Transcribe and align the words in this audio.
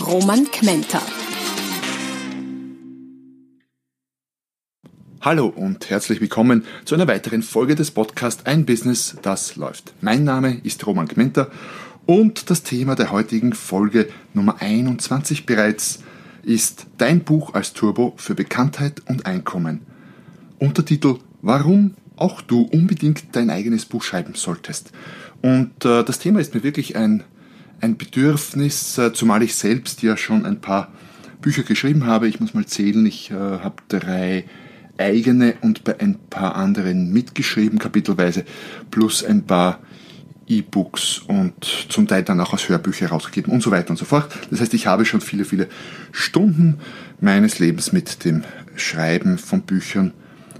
Roman 0.00 0.44
Kmenter. 0.50 1.00
Hallo 5.22 5.46
und 5.46 5.88
herzlich 5.88 6.20
willkommen 6.20 6.64
zu 6.84 6.94
einer 6.94 7.08
weiteren 7.08 7.42
Folge 7.42 7.74
des 7.74 7.90
Podcasts 7.90 8.44
Ein 8.44 8.66
Business, 8.66 9.16
das 9.22 9.56
läuft. 9.56 9.94
Mein 10.00 10.24
Name 10.24 10.60
ist 10.62 10.86
Roman 10.86 11.08
Kmenter 11.08 11.50
und 12.04 12.50
das 12.50 12.62
Thema 12.62 12.94
der 12.94 13.10
heutigen 13.10 13.54
Folge 13.54 14.08
Nummer 14.34 14.60
21 14.60 15.46
bereits 15.46 16.00
ist 16.42 16.86
Dein 16.98 17.24
Buch 17.24 17.54
als 17.54 17.72
Turbo 17.72 18.12
für 18.16 18.34
Bekanntheit 18.34 19.02
und 19.08 19.24
Einkommen. 19.24 19.80
Untertitel 20.58 21.16
Warum 21.40 21.94
auch 22.16 22.42
du 22.42 22.62
unbedingt 22.62 23.24
dein 23.32 23.50
eigenes 23.50 23.86
Buch 23.86 24.02
schreiben 24.02 24.34
solltest. 24.34 24.92
Und 25.42 25.84
äh, 25.84 26.02
das 26.02 26.18
Thema 26.18 26.40
ist 26.40 26.54
mir 26.54 26.62
wirklich 26.62 26.96
ein, 26.96 27.24
ein 27.80 27.96
Bedürfnis, 27.96 28.98
äh, 28.98 29.12
zumal 29.12 29.42
ich 29.42 29.54
selbst 29.54 30.02
ja 30.02 30.16
schon 30.16 30.44
ein 30.46 30.60
paar 30.60 30.92
Bücher 31.40 31.62
geschrieben 31.62 32.06
habe. 32.06 32.28
Ich 32.28 32.40
muss 32.40 32.54
mal 32.54 32.66
zählen, 32.66 33.04
ich 33.06 33.30
äh, 33.30 33.34
habe 33.34 33.76
drei 33.88 34.44
eigene 34.98 35.54
und 35.60 35.84
bei 35.84 36.00
ein 36.00 36.18
paar 36.30 36.56
anderen 36.56 37.12
mitgeschrieben, 37.12 37.78
kapitelweise, 37.78 38.44
plus 38.90 39.22
ein 39.22 39.44
paar 39.44 39.80
E-Books 40.48 41.18
und 41.26 41.64
zum 41.88 42.06
Teil 42.06 42.22
dann 42.22 42.40
auch 42.40 42.52
als 42.52 42.68
Hörbücher 42.68 43.06
herausgegeben 43.06 43.52
und 43.52 43.62
so 43.62 43.70
weiter 43.70 43.90
und 43.90 43.96
so 43.96 44.04
fort. 44.04 44.32
Das 44.50 44.60
heißt, 44.60 44.74
ich 44.74 44.86
habe 44.86 45.04
schon 45.04 45.20
viele, 45.20 45.44
viele 45.44 45.68
Stunden 46.12 46.78
meines 47.20 47.58
Lebens 47.58 47.92
mit 47.92 48.24
dem 48.24 48.44
Schreiben 48.76 49.38
von 49.38 49.62
Büchern 49.62 50.12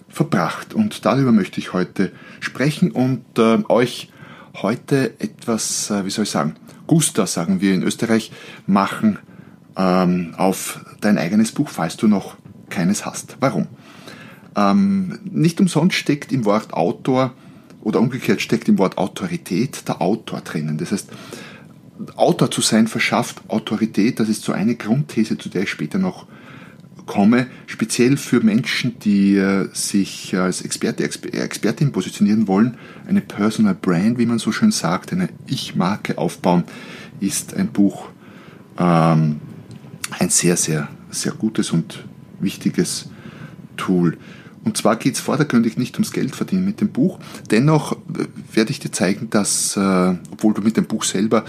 verbracht. 0.08 0.74
Und 0.74 1.04
darüber 1.04 1.32
möchte 1.32 1.60
ich 1.60 1.72
heute 1.72 2.10
sprechen 2.40 2.90
und 2.90 3.24
äh, 3.38 3.58
euch 3.68 4.10
heute 4.54 5.20
etwas, 5.20 5.90
äh, 5.90 6.04
wie 6.04 6.10
soll 6.10 6.24
ich 6.24 6.30
sagen, 6.30 6.54
Gusta, 6.86 7.26
sagen 7.26 7.60
wir 7.60 7.74
in 7.74 7.82
Österreich, 7.82 8.32
machen 8.66 9.18
ähm, 9.76 10.34
auf 10.36 10.84
dein 11.00 11.18
eigenes 11.18 11.52
Buch, 11.52 11.68
falls 11.68 11.96
du 11.96 12.06
noch 12.06 12.36
keines 12.68 13.06
hast. 13.06 13.36
Warum? 13.40 13.66
Ähm, 14.56 15.18
nicht 15.24 15.60
umsonst 15.60 15.96
steckt 15.96 16.32
im 16.32 16.44
Wort 16.44 16.72
Autor 16.72 17.32
oder 17.82 18.00
umgekehrt 18.00 18.40
steckt 18.40 18.68
im 18.68 18.78
Wort 18.78 18.98
Autorität 18.98 19.86
der 19.86 20.00
Autor 20.00 20.40
drinnen. 20.40 20.78
Das 20.78 20.92
heißt, 20.92 21.08
Autor 22.16 22.50
zu 22.50 22.60
sein 22.60 22.88
verschafft 22.88 23.42
Autorität. 23.48 24.18
Das 24.18 24.28
ist 24.28 24.42
so 24.42 24.52
eine 24.52 24.74
Grundthese, 24.74 25.38
zu 25.38 25.48
der 25.48 25.62
ich 25.62 25.70
später 25.70 25.98
noch 25.98 26.26
komme, 27.06 27.46
speziell 27.66 28.16
für 28.16 28.40
Menschen, 28.40 28.98
die 28.98 29.36
äh, 29.36 29.68
sich 29.72 30.36
als 30.36 30.62
Experte, 30.62 31.04
Exper 31.04 31.32
Expertin 31.32 31.92
positionieren 31.92 32.48
wollen. 32.48 32.76
Eine 33.08 33.20
Personal 33.20 33.74
Brand, 33.74 34.18
wie 34.18 34.26
man 34.26 34.38
so 34.38 34.52
schön 34.52 34.72
sagt, 34.72 35.12
eine 35.12 35.28
Ich-Marke 35.46 36.18
aufbauen, 36.18 36.64
ist 37.20 37.54
ein 37.54 37.68
Buch 37.68 38.08
ähm, 38.78 39.40
ein 40.18 40.30
sehr, 40.30 40.56
sehr, 40.56 40.88
sehr 41.10 41.32
gutes 41.32 41.70
und 41.70 42.04
wichtiges 42.40 43.08
Tool. 43.76 44.16
Und 44.64 44.76
zwar 44.76 44.96
geht 44.96 45.14
es 45.14 45.20
vordergründig 45.20 45.76
nicht 45.76 45.94
ums 45.94 46.10
Geld 46.10 46.34
verdienen 46.34 46.64
mit 46.64 46.80
dem 46.80 46.88
Buch. 46.88 47.20
Dennoch 47.50 47.92
äh, 47.92 48.26
werde 48.52 48.72
ich 48.72 48.80
dir 48.80 48.90
zeigen, 48.90 49.30
dass, 49.30 49.76
äh, 49.76 50.14
obwohl 50.32 50.54
du 50.54 50.62
mit 50.62 50.76
dem 50.76 50.86
Buch 50.86 51.04
selber 51.04 51.44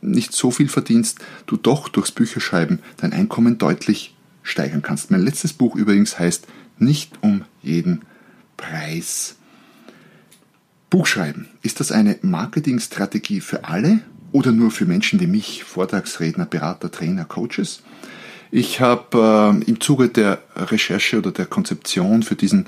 nicht 0.00 0.32
so 0.32 0.50
viel 0.50 0.68
verdienst, 0.68 1.18
du 1.46 1.56
doch 1.56 1.88
durchs 1.88 2.12
Bücherschreiben 2.12 2.78
dein 2.98 3.12
Einkommen 3.12 3.58
deutlich 3.58 4.14
steigern 4.42 4.82
kannst. 4.82 5.10
Mein 5.10 5.22
letztes 5.22 5.52
Buch 5.52 5.76
übrigens 5.76 6.18
heißt 6.18 6.46
Nicht 6.78 7.12
um 7.20 7.44
jeden 7.62 8.02
Preis. 8.56 9.36
Buchschreiben, 10.90 11.48
ist 11.62 11.78
das 11.78 11.92
eine 11.92 12.18
Marketingstrategie 12.22 13.40
für 13.40 13.64
alle 13.64 14.00
oder 14.32 14.50
nur 14.50 14.70
für 14.70 14.86
Menschen 14.86 15.20
wie 15.20 15.26
mich, 15.26 15.62
Vortragsredner, 15.64 16.46
Berater, 16.46 16.90
Trainer, 16.90 17.24
Coaches? 17.24 17.82
Ich 18.50 18.80
habe 18.80 19.60
äh, 19.62 19.70
im 19.70 19.80
Zuge 19.80 20.08
der 20.08 20.42
Recherche 20.56 21.18
oder 21.18 21.30
der 21.30 21.46
Konzeption 21.46 22.24
für 22.24 22.34
diesen 22.34 22.64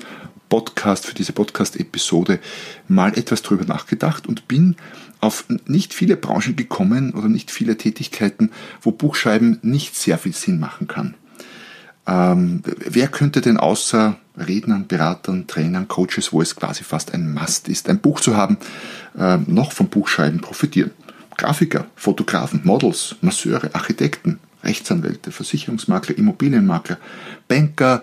Podcast, 0.48 1.06
für 1.06 1.14
diese 1.14 1.32
Podcast-Episode 1.32 2.38
mal 2.86 3.16
etwas 3.18 3.42
drüber 3.42 3.64
nachgedacht 3.64 4.28
und 4.28 4.46
bin 4.46 4.76
auf 5.20 5.46
nicht 5.66 5.94
viele 5.94 6.16
Branchen 6.16 6.54
gekommen 6.54 7.14
oder 7.14 7.28
nicht 7.28 7.50
viele 7.50 7.76
Tätigkeiten, 7.76 8.50
wo 8.80 8.92
Buchschreiben 8.92 9.58
nicht 9.62 9.96
sehr 9.96 10.18
viel 10.18 10.34
Sinn 10.34 10.60
machen 10.60 10.86
kann. 10.86 11.14
Ähm, 12.06 12.62
wer 12.64 13.08
könnte 13.08 13.40
denn 13.40 13.56
außer 13.56 14.16
Rednern, 14.36 14.86
Beratern, 14.86 15.46
Trainern, 15.46 15.88
Coaches, 15.88 16.32
wo 16.32 16.42
es 16.42 16.56
quasi 16.56 16.84
fast 16.84 17.14
ein 17.14 17.32
Must 17.32 17.68
ist, 17.68 17.88
ein 17.88 18.00
Buch 18.00 18.20
zu 18.20 18.36
haben, 18.36 18.58
äh, 19.16 19.38
noch 19.46 19.72
vom 19.72 19.88
Buchschreiben 19.88 20.40
profitieren? 20.40 20.90
Grafiker, 21.36 21.86
Fotografen, 21.96 22.60
Models, 22.64 23.16
Masseure, 23.20 23.74
Architekten, 23.74 24.38
Rechtsanwälte, 24.62 25.32
Versicherungsmakler, 25.32 26.18
Immobilienmakler, 26.18 26.98
Banker, 27.48 28.02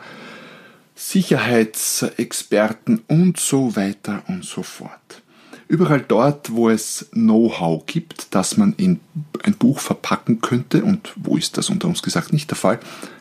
Sicherheitsexperten 0.96 3.02
und 3.08 3.40
so 3.40 3.76
weiter 3.76 4.24
und 4.28 4.44
so 4.44 4.64
fort. 4.64 5.22
Überall 5.70 6.04
dort, 6.06 6.52
wo 6.52 6.70
es 6.70 7.08
Know-how 7.12 7.86
gibt, 7.86 8.36
das 8.36 8.58
man 8.58 8.74
in 8.74 9.00
ein 9.44 9.54
Buch 9.54 9.80
verpacken 9.80 10.42
könnte, 10.42 10.84
und 10.84 11.14
wo 11.16 11.38
ist 11.38 11.58
das 11.58 11.70
unter 11.70 11.88
uns 11.88 12.02
gesagt 12.02 12.34
nicht 12.34 12.50
der 12.50 12.58
Fall, 12.58 12.80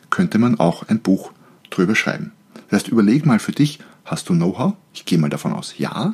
könnte 0.09 0.37
man 0.37 0.59
auch 0.59 0.87
ein 0.87 0.99
Buch 0.99 1.31
drüber 1.69 1.95
schreiben. 1.95 2.31
Das 2.69 2.81
heißt, 2.81 2.87
überleg 2.89 3.25
mal 3.25 3.39
für 3.39 3.51
dich, 3.51 3.79
hast 4.05 4.29
du 4.29 4.33
Know-how? 4.33 4.73
Ich 4.93 5.05
gehe 5.05 5.17
mal 5.17 5.29
davon 5.29 5.53
aus, 5.53 5.75
ja. 5.77 6.13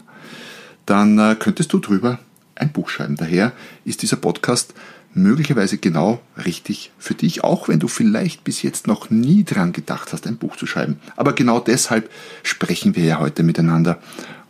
Dann 0.86 1.18
äh, 1.18 1.36
könntest 1.38 1.74
du 1.74 1.80
drüber 1.80 2.20
ein 2.56 2.72
Buch 2.72 2.90
schreiben. 2.90 3.16
Daher 3.16 3.52
ist 3.84 4.02
dieser 4.02 4.18
Podcast 4.18 4.74
möglicherweise 5.14 5.78
genau 5.78 6.22
richtig 6.46 6.92
für 7.00 7.14
dich, 7.14 7.44
auch 7.44 7.70
wenn 7.70 7.80
du 7.80 7.88
vielleicht 7.88 8.44
bis 8.44 8.62
jetzt 8.62 8.86
noch 8.86 9.10
nie 9.10 9.44
dran 9.44 9.72
gedacht 9.72 10.12
hast, 10.12 10.28
ein 10.28 10.38
Buch 10.38 10.58
zu 10.58 10.68
schreiben. 10.68 11.00
Aber 11.16 11.34
genau 11.34 11.60
deshalb 11.60 12.10
sprechen 12.44 12.96
wir 12.96 13.06
ja 13.06 13.20
heute 13.20 13.44
miteinander 13.44 14.00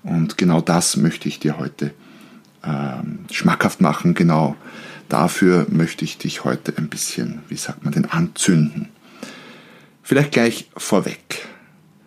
und 0.04 0.38
genau 0.38 0.62
das 0.62 0.98
möchte 0.98 1.28
ich 1.28 1.40
dir 1.40 1.60
heute 1.60 1.94
ähm, 2.64 3.20
schmackhaft 3.32 3.80
machen. 3.80 4.16
Genau 4.16 4.56
dafür 5.08 5.68
möchte 5.70 6.04
ich 6.04 6.18
dich 6.18 6.44
heute 6.44 6.74
ein 6.78 6.90
bisschen, 6.90 7.42
wie 7.48 7.58
sagt 7.58 7.84
man 7.84 7.94
denn, 7.94 8.06
anzünden. 8.06 8.90
Vielleicht 10.06 10.34
gleich 10.34 10.70
vorweg. 10.78 11.48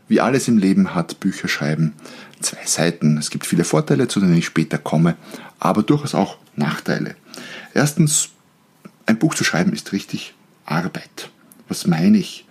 Wie 0.06 0.20
alles 0.20 0.47
im 0.47 0.56
Leben 0.56 0.94
hat 0.94 1.19
Bücher 1.19 1.48
schreiben 1.48 1.94
zwei 2.38 2.64
Seiten. 2.64 3.19
Es 3.19 3.28
gibt 3.28 3.44
viele 3.44 3.64
Vorteile, 3.64 4.06
zu 4.06 4.20
denen 4.20 4.38
ich 4.38 4.47
später 4.47 4.78
komme, 4.78 5.16
aber 5.59 5.82
durchaus 5.82 6.14
auch 6.14 6.38
Nachteile. 6.54 7.16
Erstens 7.75 8.28
ein 9.06 9.19
Buch 9.19 9.34
zu 9.34 9.42
schreiben 9.42 9.72
ist 9.72 9.91
richtig 9.91 10.34
Arbeit. 10.64 11.31
Was 11.69 11.88
meine 11.88 12.19
ich 12.19 12.47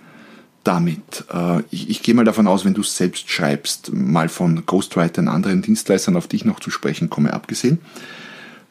damit? 0.66 1.24
Äh, 1.34 1.62
ich, 1.72 1.90
ich 1.92 2.04
gehe 2.04 2.14
mal 2.14 2.26
davon 2.26 2.46
aus, 2.46 2.66
wenn 2.66 2.74
du 2.74 2.82
es 2.82 2.98
selbst 2.98 3.30
schreibst, 3.30 3.94
mal 3.94 4.28
von 4.28 4.66
Ghostwritern, 4.66 5.30
anderen 5.30 5.62
Dienstleistern 5.62 6.18
auf 6.18 6.28
dich 6.28 6.44
noch 6.44 6.60
zu 6.60 6.72
sprechen 6.72 7.10
komme, 7.10 7.32
abgesehen, 7.32 7.80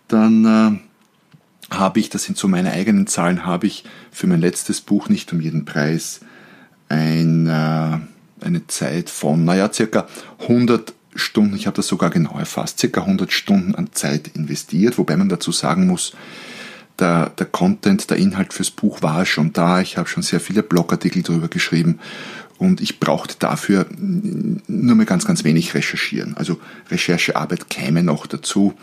dann 0.08 0.44
äh, 0.44 1.74
habe 1.74 2.00
ich, 2.00 2.10
das 2.10 2.24
sind 2.24 2.36
so 2.36 2.48
meine 2.48 2.72
eigenen 2.72 3.06
Zahlen, 3.06 3.46
habe 3.46 3.66
ich 3.66 3.84
für 4.10 4.26
mein 4.26 4.42
letztes 4.42 4.82
Buch 4.82 5.08
nicht 5.08 5.32
um 5.32 5.40
jeden 5.40 5.64
Preis 5.64 6.20
ein, 6.88 7.46
äh, 7.46 8.44
eine 8.44 8.66
Zeit 8.68 9.10
von, 9.10 9.44
naja, 9.44 9.72
circa 9.72 10.06
100 10.40 10.94
Stunden, 11.14 11.56
ich 11.56 11.66
habe 11.66 11.76
das 11.76 11.86
sogar 11.86 12.10
genau 12.10 12.38
erfasst, 12.38 12.78
circa 12.78 13.00
100 13.00 13.32
Stunden 13.32 13.74
an 13.74 13.88
Zeit 13.92 14.28
investiert, 14.28 14.98
wobei 14.98 15.16
man 15.16 15.28
dazu 15.28 15.50
sagen 15.52 15.86
muss, 15.86 16.12
der, 16.98 17.30
der 17.30 17.46
Content, 17.46 18.08
der 18.10 18.16
Inhalt 18.16 18.52
fürs 18.52 18.70
Buch 18.70 19.02
war 19.02 19.26
schon 19.26 19.52
da. 19.52 19.80
Ich 19.80 19.98
habe 19.98 20.08
schon 20.08 20.22
sehr 20.22 20.40
viele 20.40 20.62
Blogartikel 20.62 21.22
darüber 21.22 21.48
geschrieben 21.48 22.00
und 22.58 22.80
ich 22.80 23.00
brauchte 23.00 23.36
dafür 23.38 23.86
nur 23.98 24.96
mehr 24.96 25.06
ganz, 25.06 25.26
ganz 25.26 25.44
wenig 25.44 25.74
recherchieren. 25.74 26.36
Also 26.36 26.58
Recherchearbeit 26.90 27.68
käme 27.68 28.02
noch 28.02 28.26
dazu, 28.26 28.74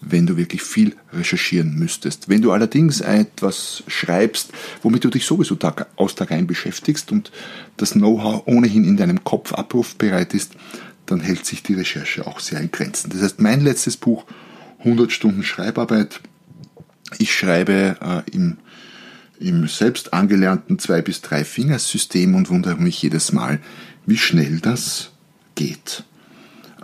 wenn 0.00 0.26
du 0.26 0.36
wirklich 0.36 0.62
viel 0.62 0.96
recherchieren 1.12 1.74
müsstest. 1.74 2.28
Wenn 2.28 2.42
du 2.42 2.52
allerdings 2.52 3.00
etwas 3.00 3.84
schreibst, 3.86 4.52
womit 4.82 5.04
du 5.04 5.10
dich 5.10 5.26
sowieso 5.26 5.54
Tag 5.54 5.86
aus 5.96 6.14
Tag 6.14 6.32
ein 6.32 6.46
beschäftigst 6.46 7.12
und 7.12 7.30
das 7.76 7.92
Know-how 7.92 8.42
ohnehin 8.46 8.84
in 8.84 8.96
deinem 8.96 9.22
Kopf 9.22 9.52
abrufbereit 9.52 10.34
ist, 10.34 10.52
dann 11.06 11.20
hält 11.20 11.44
sich 11.44 11.62
die 11.62 11.74
Recherche 11.74 12.26
auch 12.26 12.40
sehr 12.40 12.60
in 12.60 12.70
Grenzen. 12.70 13.10
Das 13.10 13.22
heißt, 13.22 13.40
mein 13.40 13.60
letztes 13.60 13.96
Buch, 13.96 14.24
100 14.80 15.12
Stunden 15.12 15.42
Schreibarbeit, 15.42 16.20
ich 17.18 17.34
schreibe 17.34 17.96
äh, 18.00 18.30
im, 18.30 18.58
im 19.40 19.66
selbst 19.66 20.12
angelernten 20.12 20.78
2 20.78 21.02
bis 21.02 21.22
3 21.22 21.44
Fingersystem 21.44 22.34
und 22.34 22.50
wundere 22.50 22.76
mich 22.76 23.02
jedes 23.02 23.32
Mal, 23.32 23.58
wie 24.06 24.18
schnell 24.18 24.60
das 24.60 25.10
geht. 25.54 26.04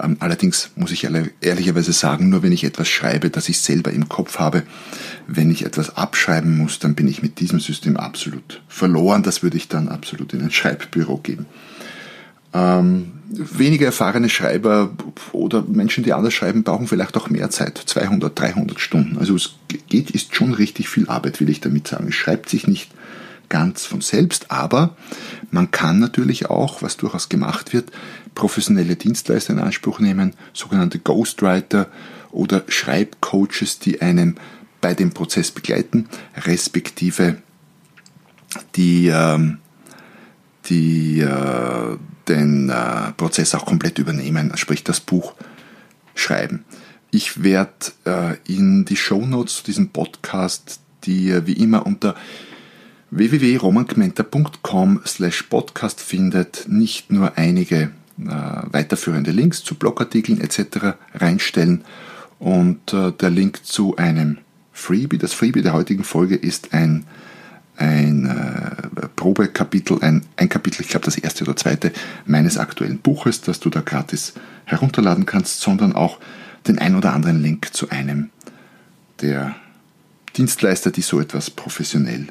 Ähm, 0.02 0.16
allerdings 0.20 0.70
muss 0.74 0.90
ich 0.90 1.04
ehrlicherweise 1.04 1.92
sagen, 1.92 2.28
nur 2.28 2.42
wenn 2.42 2.52
ich 2.52 2.64
etwas 2.64 2.88
schreibe, 2.88 3.30
das 3.30 3.48
ich 3.48 3.60
selber 3.60 3.92
im 3.92 4.08
Kopf 4.08 4.38
habe, 4.38 4.62
wenn 5.26 5.50
ich 5.50 5.64
etwas 5.64 5.96
abschreiben 5.96 6.56
muss, 6.56 6.78
dann 6.78 6.94
bin 6.94 7.08
ich 7.08 7.22
mit 7.22 7.40
diesem 7.40 7.60
System 7.60 7.96
absolut 7.96 8.62
verloren. 8.68 9.22
Das 9.22 9.42
würde 9.42 9.56
ich 9.56 9.68
dann 9.68 9.88
absolut 9.88 10.32
in 10.32 10.42
ein 10.42 10.50
Schreibbüro 10.50 11.18
geben. 11.18 11.46
Ähm, 12.56 13.12
weniger 13.28 13.86
erfahrene 13.86 14.30
Schreiber 14.30 14.90
oder 15.32 15.62
Menschen, 15.62 16.04
die 16.04 16.12
anders 16.12 16.32
schreiben, 16.32 16.62
brauchen 16.62 16.86
vielleicht 16.86 17.16
auch 17.16 17.28
mehr 17.28 17.50
Zeit, 17.50 17.76
200, 17.76 18.38
300 18.38 18.80
Stunden. 18.80 19.18
Also 19.18 19.34
es 19.34 19.56
geht, 19.88 20.10
ist 20.10 20.34
schon 20.34 20.54
richtig 20.54 20.88
viel 20.88 21.08
Arbeit, 21.08 21.40
will 21.40 21.50
ich 21.50 21.60
damit 21.60 21.86
sagen. 21.88 22.08
Es 22.08 22.14
schreibt 22.14 22.48
sich 22.48 22.66
nicht 22.66 22.90
ganz 23.48 23.84
von 23.84 24.00
selbst, 24.00 24.50
aber 24.50 24.96
man 25.50 25.70
kann 25.70 25.98
natürlich 25.98 26.48
auch, 26.48 26.82
was 26.82 26.96
durchaus 26.96 27.28
gemacht 27.28 27.72
wird, 27.72 27.90
professionelle 28.34 28.96
Dienstleister 28.96 29.52
in 29.52 29.60
Anspruch 29.60 29.98
nehmen, 30.00 30.34
sogenannte 30.52 30.98
Ghostwriter 30.98 31.88
oder 32.30 32.64
Schreibcoaches, 32.68 33.80
die 33.80 34.00
einem 34.00 34.36
bei 34.80 34.94
dem 34.94 35.12
Prozess 35.12 35.50
begleiten, 35.50 36.08
respektive 36.36 37.38
die, 38.76 39.08
ähm, 39.08 39.58
die 40.68 41.20
äh, 41.20 41.96
den 42.28 42.70
äh, 42.70 43.12
Prozess 43.16 43.54
auch 43.54 43.66
komplett 43.66 43.98
übernehmen, 43.98 44.52
sprich 44.56 44.84
das 44.84 45.00
Buch 45.00 45.34
schreiben. 46.14 46.64
Ich 47.10 47.42
werde 47.42 47.72
äh, 48.04 48.36
in 48.46 48.84
die 48.84 48.96
Shownotes 48.96 49.56
zu 49.56 49.64
diesem 49.64 49.90
Podcast, 49.90 50.80
die 51.04 51.26
ihr 51.26 51.46
wie 51.46 51.54
immer 51.54 51.86
unter 51.86 52.14
www.romankmenta.com 53.10 55.00
slash 55.06 55.42
podcast 55.44 56.00
findet, 56.00 56.66
nicht 56.68 57.10
nur 57.12 57.38
einige 57.38 57.90
äh, 58.18 58.28
weiterführende 58.72 59.30
Links 59.30 59.62
zu 59.62 59.76
Blogartikeln 59.76 60.40
etc. 60.40 60.96
reinstellen 61.14 61.84
und 62.38 62.92
äh, 62.92 63.12
der 63.12 63.30
Link 63.30 63.64
zu 63.64 63.96
einem 63.96 64.38
Freebie. 64.72 65.18
Das 65.18 65.32
Freebie 65.32 65.62
der 65.62 65.72
heutigen 65.72 66.04
Folge 66.04 66.34
ist 66.34 66.74
ein 66.74 67.06
ein 67.76 68.26
äh, 68.26 69.08
Probekapitel, 69.16 69.98
ein, 70.02 70.24
ein 70.36 70.48
Kapitel, 70.48 70.82
ich 70.82 70.88
glaube 70.88 71.04
das 71.04 71.18
erste 71.18 71.44
oder 71.44 71.56
zweite 71.56 71.92
meines 72.24 72.58
aktuellen 72.58 72.98
Buches, 72.98 73.40
das 73.40 73.60
du 73.60 73.70
da 73.70 73.80
gratis 73.80 74.34
herunterladen 74.64 75.26
kannst, 75.26 75.60
sondern 75.60 75.94
auch 75.94 76.18
den 76.66 76.78
ein 76.78 76.96
oder 76.96 77.12
anderen 77.12 77.42
Link 77.42 77.74
zu 77.74 77.90
einem 77.90 78.30
der 79.20 79.54
Dienstleister, 80.36 80.90
die 80.90 81.02
so 81.02 81.20
etwas 81.20 81.50
professionell 81.50 82.28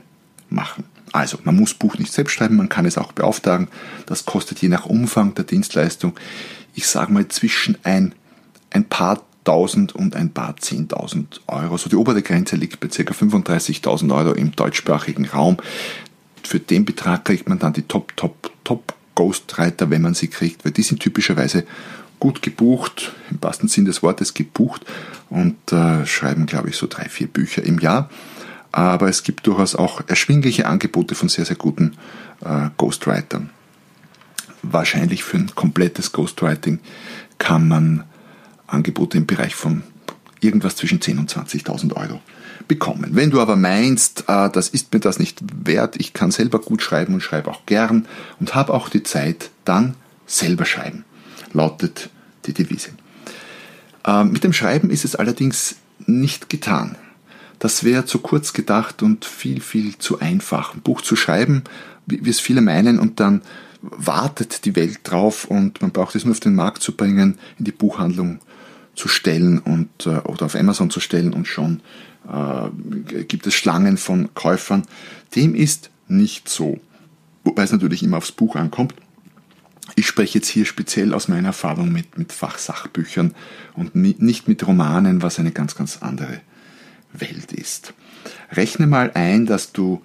machen. 0.50 0.84
Also, 1.12 1.40
man 1.44 1.56
muss 1.56 1.74
Buch 1.74 1.98
nicht 1.98 2.12
selbst 2.12 2.34
schreiben, 2.34 2.58
man 2.58 2.70
kann 2.70 2.86
es 2.86 2.98
auch 2.98 3.14
beauftragen. 3.14 3.70
Das 4.06 4.26
kostet 4.26 4.60
je 4.60 4.70
nach 4.70 4.86
Umfang 4.86 5.34
der 5.34 5.46
Dienstleistung, 5.46 6.14
ich 6.74 6.88
sage 6.88 7.14
mal, 7.14 7.28
zwischen 7.30 7.78
ein, 7.84 8.14
ein 8.70 8.84
paar 8.84 9.24
1000 9.46 9.96
und 9.96 10.16
ein 10.16 10.32
paar 10.32 10.56
10.000 10.56 11.42
Euro. 11.48 11.78
So 11.78 11.90
die 11.90 11.96
obere 11.96 12.22
Grenze 12.22 12.56
liegt 12.56 12.80
bei 12.80 12.88
ca. 12.88 13.14
35.000 13.14 14.14
Euro 14.16 14.34
im 14.34 14.56
deutschsprachigen 14.56 15.26
Raum. 15.26 15.58
Für 16.44 16.60
den 16.60 16.86
Betrag 16.86 17.26
kriegt 17.26 17.48
man 17.48 17.60
dann 17.60 17.74
die 17.74 17.84
Top, 17.84 18.16
Top, 18.18 18.52
Top 18.64 18.94
Ghostwriter, 19.16 19.90
wenn 19.90 20.02
man 20.02 20.14
sie 20.14 20.28
kriegt, 20.28 20.66
weil 20.66 20.72
die 20.72 20.84
sind 20.84 21.00
typischerweise 21.00 21.66
gut 22.20 22.42
gebucht, 22.42 23.14
im 23.30 23.42
wahrsten 23.42 23.70
Sinn 23.70 23.86
des 23.86 24.04
Wortes 24.04 24.34
gebucht 24.34 24.86
und 25.30 25.72
äh, 25.72 26.06
schreiben, 26.06 26.46
glaube 26.46 26.70
ich, 26.70 26.76
so 26.76 26.88
drei, 26.88 27.10
vier 27.10 27.28
Bücher 27.28 27.64
im 27.64 27.80
Jahr. 27.80 28.10
Aber 28.72 29.08
es 29.08 29.24
gibt 29.24 29.48
durchaus 29.48 29.76
auch 29.76 30.02
erschwingliche 30.08 30.66
Angebote 30.66 31.16
von 31.16 31.30
sehr, 31.30 31.46
sehr 31.46 31.56
guten 31.56 31.94
äh, 32.44 32.70
Ghostwritern. 32.78 33.50
Wahrscheinlich 34.64 35.24
für 35.24 35.38
ein 35.38 35.52
komplettes 35.56 36.12
Ghostwriting 36.12 36.80
kann 37.38 37.68
man 37.68 38.04
Angebote 38.68 39.18
im 39.18 39.26
Bereich 39.26 39.56
von 39.56 39.84
irgendwas 40.42 40.76
zwischen 40.76 41.00
10.000 41.00 41.20
und 41.20 41.32
20.000 41.32 41.94
Euro 41.96 42.20
bekommen. 42.68 43.12
Wenn 43.12 43.32
du 43.32 43.42
aber 43.42 43.56
meinst, 43.56 44.26
äh, 44.28 44.50
das 44.50 44.70
ist 44.70 44.94
mir 44.94 45.00
das 45.00 45.20
nicht 45.20 45.40
wert, 45.66 45.96
ich 45.98 46.14
kann 46.14 46.32
selber 46.32 46.60
gut 46.60 46.82
schreiben 46.82 47.14
und 47.14 47.22
schreibe 47.22 47.50
auch 47.50 47.66
gern 47.66 48.08
und 48.40 48.56
habe 48.56 48.74
auch 48.74 48.90
die 48.90 49.04
Zeit, 49.04 49.50
dann 49.66 49.96
selber 50.26 50.66
schreiben, 50.66 51.06
lautet 51.54 52.10
die 52.46 52.54
Devise. 52.54 52.92
Äh, 54.06 54.24
mit 54.24 54.44
dem 54.44 54.54
Schreiben 54.54 54.90
ist 54.90 55.06
es 55.06 55.16
allerdings 55.16 55.76
nicht 56.06 56.50
getan. 56.50 56.98
Das 57.60 57.84
wäre 57.84 58.06
zu 58.06 58.20
kurz 58.20 58.54
gedacht 58.54 59.02
und 59.02 59.26
viel, 59.26 59.62
viel 59.62 59.98
zu 59.98 60.20
einfach. 60.20 60.74
Ein 60.74 60.82
Buch 60.82 61.02
zu 61.02 61.16
schreiben, 61.16 61.64
wie 62.06 62.30
es 62.30 62.40
viele 62.40 62.62
meinen, 62.62 63.00
und 63.00 63.20
dann 63.20 63.42
wartet 63.82 64.66
die 64.66 64.76
Welt 64.76 65.00
drauf 65.04 65.46
und 65.46 65.82
man 65.82 65.92
braucht 65.92 66.16
es 66.16 66.26
nur 66.26 66.34
auf 66.34 66.40
den 66.40 66.56
Markt 66.56 66.82
zu 66.82 66.96
bringen, 66.96 67.38
in 67.58 67.66
die 67.66 67.72
Buchhandlung 67.72 68.40
zu 68.96 69.08
stellen 69.08 69.60
und, 69.60 70.06
äh, 70.06 70.20
oder 70.20 70.46
auf 70.46 70.56
Amazon 70.56 70.90
zu 70.90 71.00
stellen 71.00 71.34
und 71.34 71.48
schon 71.48 71.82
äh, 72.28 73.24
gibt 73.24 73.48
es 73.48 73.54
Schlangen 73.54 73.98
von 73.98 74.34
Käufern. 74.34 74.84
Dem 75.36 75.56
ist 75.56 75.90
nicht 76.08 76.50
so, 76.50 76.80
wobei 77.44 77.64
es 77.64 77.72
natürlich 77.72 78.04
immer 78.04 78.18
aufs 78.18 78.32
Buch 78.32 78.56
ankommt. 78.56 78.94
Ich 79.96 80.08
spreche 80.08 80.40
jetzt 80.40 80.48
hier 80.48 80.66
speziell 80.66 81.14
aus 81.14 81.28
meiner 81.28 81.50
Erfahrung 81.50 81.92
mit, 81.92 82.18
mit 82.18 82.34
Fachsachbüchern 82.34 83.36
und 83.76 83.96
nicht 83.96 84.48
mit 84.48 84.66
Romanen, 84.66 85.22
was 85.22 85.40
eine 85.40 85.52
ganz, 85.52 85.76
ganz 85.76 86.00
andere 86.02 86.42
Welt 87.14 87.52
ist. 87.52 87.94
Rechne 88.52 88.88
mal 88.88 89.12
ein, 89.14 89.46
dass 89.46 89.72
du 89.72 90.02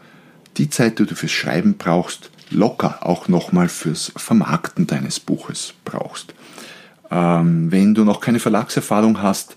die 0.59 0.69
Zeit, 0.69 0.99
die 0.99 1.07
du 1.07 1.15
fürs 1.15 1.33
Schreiben 1.33 1.77
brauchst, 1.79 2.31
locker 2.51 3.07
auch 3.07 3.29
nochmal 3.29 3.69
fürs 3.69 4.13
Vermarkten 4.17 4.87
deines 4.87 5.19
Buches 5.19 5.73
brauchst. 5.85 6.35
Ähm, 7.11 7.71
wenn 7.71 7.95
du 7.95 8.05
noch 8.05 8.21
keine 8.21 8.41
Verlagserfahrung 8.41 9.23
hast, 9.23 9.57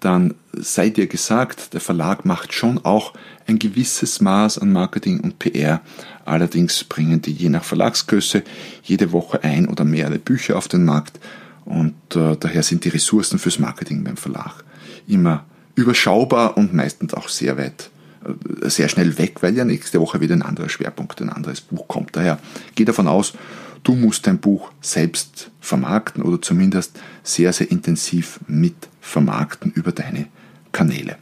dann 0.00 0.34
sei 0.52 0.90
dir 0.90 1.06
gesagt, 1.06 1.74
der 1.74 1.80
Verlag 1.80 2.24
macht 2.24 2.52
schon 2.52 2.84
auch 2.84 3.14
ein 3.46 3.58
gewisses 3.58 4.20
Maß 4.20 4.58
an 4.58 4.72
Marketing 4.72 5.20
und 5.20 5.38
PR. 5.38 5.80
Allerdings 6.24 6.84
bringen 6.84 7.22
die 7.22 7.32
je 7.32 7.48
nach 7.48 7.64
Verlagsgröße 7.64 8.42
jede 8.82 9.12
Woche 9.12 9.42
ein 9.42 9.66
oder 9.66 9.84
mehrere 9.84 10.18
Bücher 10.18 10.56
auf 10.56 10.68
den 10.68 10.84
Markt 10.84 11.18
und 11.64 11.94
äh, 12.14 12.36
daher 12.38 12.62
sind 12.62 12.84
die 12.84 12.88
Ressourcen 12.88 13.38
fürs 13.38 13.58
Marketing 13.58 14.02
beim 14.02 14.16
Verlag 14.16 14.64
immer 15.06 15.44
überschaubar 15.74 16.56
und 16.56 16.72
meistens 16.72 17.12
auch 17.12 17.28
sehr 17.28 17.58
weit, 17.58 17.90
äh, 18.24 18.68
sehr 18.68 18.88
schnell 18.88 19.18
weg, 19.18 19.42
weil 19.42 19.54
ja 19.54 19.64
nächste 19.64 20.00
Woche 20.00 20.20
wieder 20.20 20.34
ein 20.34 20.42
anderer 20.42 20.70
Schwerpunkt, 20.70 21.20
ein 21.20 21.30
anderes 21.30 21.60
Buch 21.60 21.86
kommt. 21.86 22.16
Daher 22.16 22.38
geh 22.74 22.84
davon 22.86 23.06
aus, 23.06 23.34
Du 23.82 23.94
musst 23.94 24.26
dein 24.26 24.38
Buch 24.38 24.70
selbst 24.80 25.50
vermarkten 25.60 26.22
oder 26.22 26.40
zumindest 26.40 26.98
sehr, 27.22 27.52
sehr 27.52 27.70
intensiv 27.70 28.40
mit 28.46 28.74
vermarkten 29.00 29.72
über 29.72 29.92
deine 29.92 30.26
Kanäle. 30.72 31.16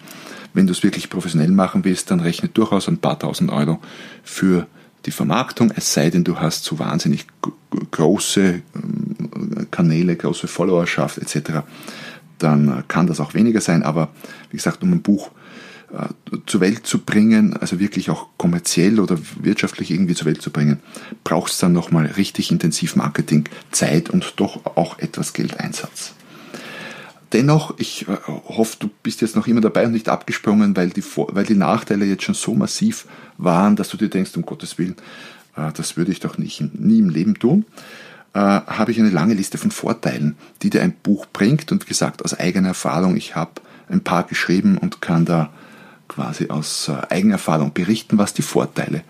Wenn 0.52 0.66
du 0.66 0.72
es 0.72 0.82
wirklich 0.82 1.10
professionell 1.10 1.50
machen 1.50 1.84
willst, 1.84 2.10
dann 2.10 2.20
rechne 2.20 2.48
durchaus 2.48 2.88
ein 2.88 2.98
paar 2.98 3.18
tausend 3.18 3.50
Euro 3.50 3.78
für 4.22 4.66
die 5.04 5.10
Vermarktung, 5.10 5.72
es 5.76 5.92
sei 5.92 6.10
denn, 6.10 6.25
du 6.25 6.40
hast 6.40 6.64
so 6.64 6.78
wahnsinnig 6.78 7.26
große 7.92 8.62
ähm, 8.75 9.66
Kanäle, 9.70 10.16
große 10.16 10.48
Followerschaft 10.48 11.18
etc., 11.18 11.60
dann 12.38 12.84
kann 12.86 13.06
das 13.06 13.18
auch 13.18 13.32
weniger 13.32 13.62
sein, 13.62 13.82
aber 13.82 14.10
wie 14.50 14.58
gesagt, 14.58 14.82
um 14.82 14.92
ein 14.92 15.00
Buch 15.00 15.30
zur 16.46 16.60
Welt 16.60 16.86
zu 16.86 16.98
bringen, 16.98 17.56
also 17.56 17.78
wirklich 17.80 18.10
auch 18.10 18.28
kommerziell 18.36 19.00
oder 19.00 19.18
wirtschaftlich 19.40 19.90
irgendwie 19.90 20.14
zur 20.14 20.26
Welt 20.26 20.42
zu 20.42 20.50
bringen, 20.50 20.80
braucht 21.24 21.52
es 21.52 21.58
dann 21.58 21.72
nochmal 21.72 22.06
richtig 22.06 22.50
intensiv 22.50 22.96
Marketing, 22.96 23.48
Zeit 23.70 24.10
und 24.10 24.34
doch 24.36 24.64
auch 24.76 24.98
etwas 24.98 25.32
Geldeinsatz. 25.32 26.12
Dennoch, 27.32 27.74
ich 27.78 28.06
äh, 28.08 28.16
hoffe, 28.26 28.76
du 28.78 28.90
bist 29.02 29.20
jetzt 29.20 29.36
noch 29.36 29.46
immer 29.46 29.60
dabei 29.60 29.86
und 29.86 29.92
nicht 29.92 30.08
abgesprungen, 30.08 30.76
weil 30.76 30.90
die, 30.90 31.02
weil 31.16 31.44
die 31.44 31.54
Nachteile 31.54 32.04
jetzt 32.04 32.22
schon 32.22 32.34
so 32.34 32.54
massiv 32.54 33.06
waren, 33.36 33.74
dass 33.74 33.88
du 33.88 33.96
dir 33.96 34.08
denkst, 34.08 34.36
um 34.36 34.42
Gottes 34.42 34.78
Willen, 34.78 34.96
äh, 35.56 35.72
das 35.72 35.96
würde 35.96 36.12
ich 36.12 36.20
doch 36.20 36.38
nicht, 36.38 36.60
nie 36.74 36.98
im 36.98 37.08
Leben 37.08 37.38
tun 37.38 37.64
habe 38.34 38.90
ich 38.90 39.00
eine 39.00 39.08
lange 39.08 39.32
Liste 39.32 39.56
von 39.56 39.70
Vorteilen, 39.70 40.36
die 40.60 40.68
dir 40.68 40.82
ein 40.82 40.92
Buch 40.92 41.24
bringt 41.32 41.72
und 41.72 41.86
gesagt 41.86 42.22
aus 42.22 42.38
eigener 42.38 42.68
Erfahrung, 42.68 43.16
ich 43.16 43.34
habe 43.34 43.62
ein 43.88 44.02
paar 44.02 44.24
geschrieben 44.24 44.76
und 44.76 45.00
kann 45.00 45.24
da 45.24 45.50
quasi 46.08 46.48
aus 46.48 46.88
äh, 46.88 47.00
Eigenerfahrung 47.10 47.72
berichten, 47.72 48.18
was 48.18 48.34
die 48.34 48.42
Vorteile 48.42 49.02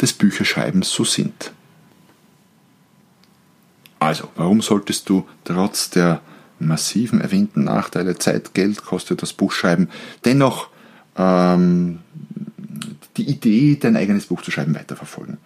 des 0.00 0.12
Bücherschreibens 0.12 0.90
so 0.90 1.04
sind. 1.04 1.52
Also, 3.98 4.28
warum 4.36 4.62
solltest 4.62 5.08
du 5.08 5.26
trotz 5.44 5.90
der 5.90 6.20
massiven 6.60 7.20
erwähnten 7.20 7.64
Nachteile, 7.64 8.16
Zeit, 8.16 8.54
Geld 8.54 8.84
kostet 8.84 9.22
das 9.22 9.32
Buchschreiben, 9.32 9.88
dennoch 10.24 10.68
ähm, 11.16 11.98
die 13.16 13.28
Idee, 13.28 13.76
dein 13.80 13.96
eigenes 13.96 14.26
Buch 14.26 14.42
zu 14.42 14.50
schreiben, 14.50 14.74
weiterverfolgen? 14.74 15.38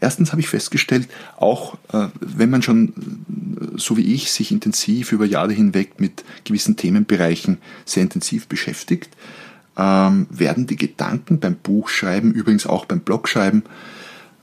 Erstens 0.00 0.32
habe 0.32 0.40
ich 0.40 0.48
festgestellt, 0.48 1.08
auch 1.36 1.74
äh, 1.92 2.08
wenn 2.20 2.50
man 2.50 2.62
schon, 2.62 2.88
äh, 2.88 3.78
so 3.78 3.96
wie 3.96 4.14
ich, 4.14 4.32
sich 4.32 4.50
intensiv 4.50 5.12
über 5.12 5.24
Jahre 5.24 5.52
hinweg 5.52 6.00
mit 6.00 6.24
gewissen 6.44 6.76
Themenbereichen 6.76 7.58
sehr 7.84 8.02
intensiv 8.02 8.46
beschäftigt, 8.46 9.08
ähm, 9.76 10.26
werden 10.30 10.66
die 10.66 10.76
Gedanken 10.76 11.38
beim 11.38 11.56
Buchschreiben, 11.56 12.32
übrigens 12.32 12.66
auch 12.66 12.84
beim 12.84 13.00
Blogschreiben, 13.00 13.62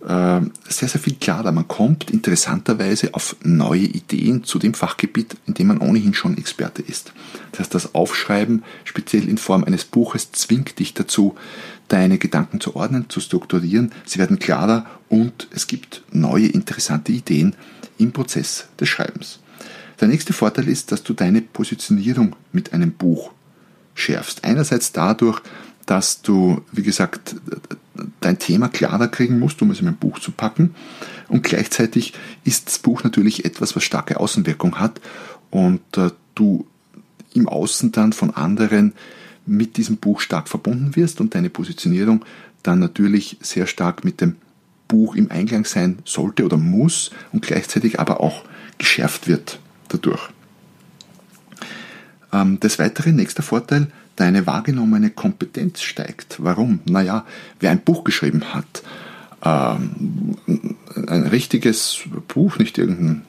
äh, 0.02 0.42
sehr, 0.68 0.90
sehr 0.90 1.02
viel 1.02 1.16
klarer. 1.16 1.52
Man 1.52 1.68
kommt 1.68 2.12
interessanterweise 2.12 3.14
auf 3.14 3.36
neue 3.44 3.82
Ideen 3.86 4.44
zu 4.44 4.60
dem 4.60 4.74
Fachgebiet, 4.74 5.38
in 5.48 5.54
dem 5.54 5.68
man 5.68 5.80
ohnehin 5.80 6.14
schon 6.14 6.38
Experte 6.38 6.82
ist. 6.82 7.14
Das 7.52 7.62
heißt, 7.62 7.76
das 7.76 7.96
Aufschreiben, 7.96 8.64
speziell 8.84 9.28
in 9.30 9.38
Form 9.38 9.64
eines 9.64 9.86
Buches, 9.86 10.32
zwingt 10.32 10.80
dich 10.80 10.94
dazu, 10.94 11.36
deine 11.88 12.18
Gedanken 12.18 12.60
zu 12.60 12.76
ordnen, 12.76 13.10
zu 13.10 13.20
strukturieren. 13.20 13.92
Sie 14.06 14.20
werden 14.20 14.40
klarer 14.40 14.86
und 15.10 15.48
es 15.52 15.68
gibt 15.68 16.04
neue 16.12 16.48
interessante 16.48 17.12
Ideen 17.12 17.56
im 17.98 18.12
Prozess 18.12 18.68
des 18.80 18.90
Schreibens. 18.90 19.40
Der 20.02 20.08
nächste 20.08 20.34
Vorteil 20.34 20.68
ist, 20.68 20.92
dass 20.92 21.04
du 21.04 21.14
deine 21.14 21.42
Positionierung 21.42 22.36
mit 22.52 22.74
einem 22.74 22.92
Buch 22.92 23.32
schärfst. 23.94 24.44
Einerseits 24.44 24.92
dadurch, 24.92 25.42
dass 25.86 26.22
du, 26.22 26.62
wie 26.72 26.84
gesagt, 26.84 27.36
dein 28.22 28.40
Thema 28.40 28.70
klarer 28.70 29.08
kriegen 29.08 29.40
musst, 29.40 29.62
um 29.62 29.72
es 29.72 29.82
in 29.82 29.88
ein 29.88 29.98
Buch 29.98 30.20
zu 30.20 30.32
packen. 30.32 30.76
Und 31.28 31.44
gleichzeitig 31.44 32.14
ist 32.44 32.68
das 32.68 32.80
Buch 32.80 33.04
natürlich 33.04 33.46
etwas, 33.46 33.76
was 33.76 33.84
starke 33.84 34.20
Außenwirkung 34.20 34.80
hat 34.80 35.02
und 35.52 35.82
äh, 35.98 36.12
du 36.36 36.66
im 37.34 37.48
Außen 37.48 37.92
dann 37.92 38.14
von 38.14 38.32
anderen 38.32 38.94
mit 39.46 39.78
diesem 39.78 39.98
Buch 39.98 40.22
stark 40.22 40.48
verbunden 40.48 40.96
wirst 40.96 41.20
und 41.20 41.36
deine 41.36 41.50
Positionierung 41.50 42.24
dann 42.62 42.80
natürlich 42.80 43.38
sehr 43.42 43.68
stark 43.68 44.06
mit 44.06 44.22
dem 44.22 44.38
Buch 44.88 45.16
im 45.16 45.32
Einklang 45.32 45.66
sein 45.66 46.00
sollte 46.06 46.46
oder 46.46 46.58
muss 46.58 47.12
und 47.32 47.46
gleichzeitig 47.46 48.00
aber 48.00 48.22
auch 48.22 48.46
geschärft 48.78 49.28
wird 49.28 49.60
dadurch. 49.90 50.30
Ähm, 52.34 52.60
des 52.60 52.80
Weiteren, 52.80 53.16
nächster 53.16 53.44
Vorteil, 53.44 53.88
deine 54.16 54.48
wahrgenommene 54.48 55.12
Kompetenz 55.12 55.82
steigt. 55.82 56.38
Warum? 56.40 56.80
Naja, 56.86 57.26
wer 57.60 57.72
ein 57.72 57.82
Buch 57.82 58.04
geschrieben 58.04 58.54
hat, 58.54 58.84
ähm, 59.44 60.38
ein 61.08 61.28
richtiges 61.28 62.00
Buch, 62.28 62.58
nicht 62.58 62.78
irgendein 62.78 63.24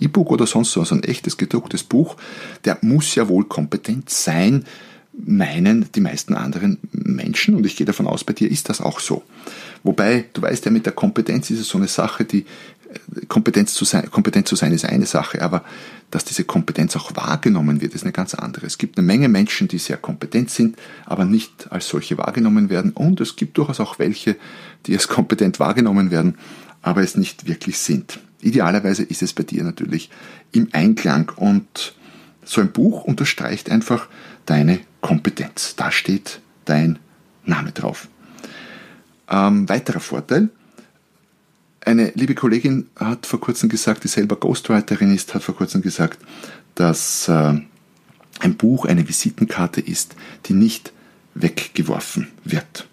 E-Book 0.00 0.30
oder 0.30 0.46
sonst 0.46 0.76
was, 0.76 0.92
ein 0.92 1.02
echtes 1.02 1.36
gedrucktes 1.36 1.84
Buch, 1.84 2.16
der 2.64 2.78
muss 2.80 3.14
ja 3.14 3.28
wohl 3.28 3.44
kompetent 3.44 4.10
sein, 4.10 4.64
meinen 5.12 5.86
die 5.94 6.00
meisten 6.00 6.34
anderen 6.34 6.78
Menschen, 6.92 7.56
und 7.56 7.66
ich 7.66 7.76
gehe 7.76 7.86
davon 7.86 8.06
aus, 8.06 8.24
bei 8.24 8.32
dir 8.32 8.50
ist 8.50 8.68
das 8.68 8.80
auch 8.80 9.00
so. 9.00 9.22
Wobei, 9.82 10.26
du 10.32 10.42
weißt 10.42 10.64
ja, 10.64 10.70
mit 10.70 10.86
der 10.86 10.92
Kompetenz 10.92 11.50
ist 11.50 11.60
es 11.60 11.68
so 11.68 11.78
eine 11.78 11.88
Sache, 11.88 12.24
die 12.24 12.46
Kompetenz 13.28 13.74
zu 13.74 13.84
sein, 13.84 14.10
kompetent 14.10 14.48
zu 14.48 14.56
sein 14.56 14.72
ist 14.72 14.84
eine 14.84 15.06
Sache, 15.06 15.42
aber 15.42 15.62
dass 16.10 16.24
diese 16.24 16.44
Kompetenz 16.44 16.96
auch 16.96 17.14
wahrgenommen 17.16 17.80
wird, 17.80 17.94
ist 17.94 18.02
eine 18.02 18.12
ganz 18.12 18.34
andere. 18.34 18.66
Es 18.66 18.78
gibt 18.78 18.96
eine 18.96 19.06
Menge 19.06 19.28
Menschen, 19.28 19.68
die 19.68 19.78
sehr 19.78 19.98
kompetent 19.98 20.50
sind, 20.50 20.76
aber 21.04 21.24
nicht 21.24 21.70
als 21.70 21.88
solche 21.88 22.16
wahrgenommen 22.16 22.70
werden. 22.70 22.92
Und 22.92 23.20
es 23.20 23.36
gibt 23.36 23.58
durchaus 23.58 23.80
auch 23.80 23.98
welche, 23.98 24.36
die 24.86 24.94
als 24.94 25.08
kompetent 25.08 25.60
wahrgenommen 25.60 26.10
werden, 26.10 26.36
aber 26.80 27.02
es 27.02 27.16
nicht 27.16 27.46
wirklich 27.46 27.78
sind. 27.78 28.20
Idealerweise 28.40 29.02
ist 29.02 29.22
es 29.22 29.34
bei 29.34 29.42
dir 29.42 29.64
natürlich 29.64 30.10
im 30.52 30.68
Einklang 30.72 31.30
und 31.36 31.94
so 32.44 32.60
ein 32.62 32.72
Buch 32.72 33.04
unterstreicht 33.04 33.70
einfach 33.70 34.08
deine 34.46 34.80
Kompetenz. 35.02 35.76
Da 35.76 35.90
steht 35.90 36.40
dein 36.64 36.98
Name 37.44 37.72
drauf. 37.72 38.08
Ähm, 39.28 39.68
weiterer 39.68 40.00
Vorteil, 40.00 40.48
eine 41.88 42.12
liebe 42.14 42.34
Kollegin 42.34 42.86
hat 42.96 43.24
vor 43.24 43.40
kurzem 43.40 43.70
gesagt, 43.70 44.04
die 44.04 44.08
selber 44.08 44.36
Ghostwriterin 44.36 45.14
ist, 45.14 45.34
hat 45.34 45.42
vor 45.42 45.56
kurzem 45.56 45.80
gesagt, 45.80 46.18
dass 46.74 47.28
äh, 47.28 47.54
ein 48.40 48.56
Buch 48.56 48.84
eine 48.84 49.08
Visitenkarte 49.08 49.80
ist, 49.80 50.14
die 50.46 50.52
nicht 50.52 50.92
weggeworfen 51.34 52.28
wird. 52.44 52.86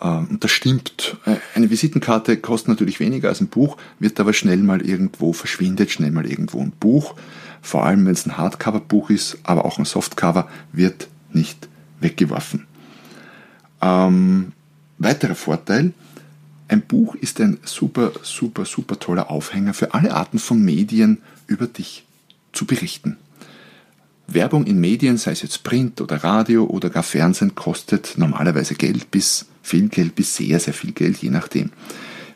Ähm, 0.00 0.28
und 0.30 0.44
das 0.44 0.50
stimmt. 0.50 1.18
Eine 1.54 1.68
Visitenkarte 1.68 2.38
kostet 2.38 2.68
natürlich 2.68 3.00
weniger 3.00 3.28
als 3.28 3.42
ein 3.42 3.48
Buch, 3.48 3.76
wird 3.98 4.18
aber 4.18 4.32
schnell 4.32 4.58
mal 4.58 4.80
irgendwo, 4.80 5.34
verschwindet 5.34 5.90
schnell 5.90 6.10
mal 6.10 6.24
irgendwo. 6.24 6.60
Ein 6.60 6.72
Buch, 6.72 7.14
vor 7.60 7.84
allem 7.84 8.06
wenn 8.06 8.14
es 8.14 8.24
ein 8.24 8.38
Hardcover-Buch 8.38 9.10
ist, 9.10 9.36
aber 9.42 9.66
auch 9.66 9.78
ein 9.78 9.84
Softcover, 9.84 10.48
wird 10.72 11.08
nicht 11.32 11.68
weggeworfen. 12.00 12.66
Ähm, 13.82 14.52
weiterer 14.96 15.34
Vorteil, 15.34 15.92
ein 16.72 16.80
Buch 16.80 17.14
ist 17.14 17.40
ein 17.40 17.58
super, 17.64 18.12
super, 18.22 18.64
super 18.64 18.98
toller 18.98 19.30
Aufhänger 19.30 19.74
für 19.74 19.92
alle 19.94 20.14
Arten 20.14 20.38
von 20.38 20.60
Medien 20.60 21.18
über 21.46 21.66
dich 21.66 22.04
zu 22.52 22.64
berichten. 22.64 23.18
Werbung 24.26 24.64
in 24.64 24.80
Medien, 24.80 25.18
sei 25.18 25.32
es 25.32 25.42
jetzt 25.42 25.64
Print 25.64 26.00
oder 26.00 26.24
Radio 26.24 26.64
oder 26.64 26.88
gar 26.88 27.02
Fernsehen, 27.02 27.54
kostet 27.54 28.14
normalerweise 28.16 28.74
Geld 28.74 29.10
bis 29.10 29.46
viel 29.62 29.88
Geld 29.88 30.14
bis 30.14 30.34
sehr, 30.34 30.58
sehr 30.58 30.72
viel 30.72 30.92
Geld, 30.92 31.18
je 31.18 31.30
nachdem. 31.30 31.70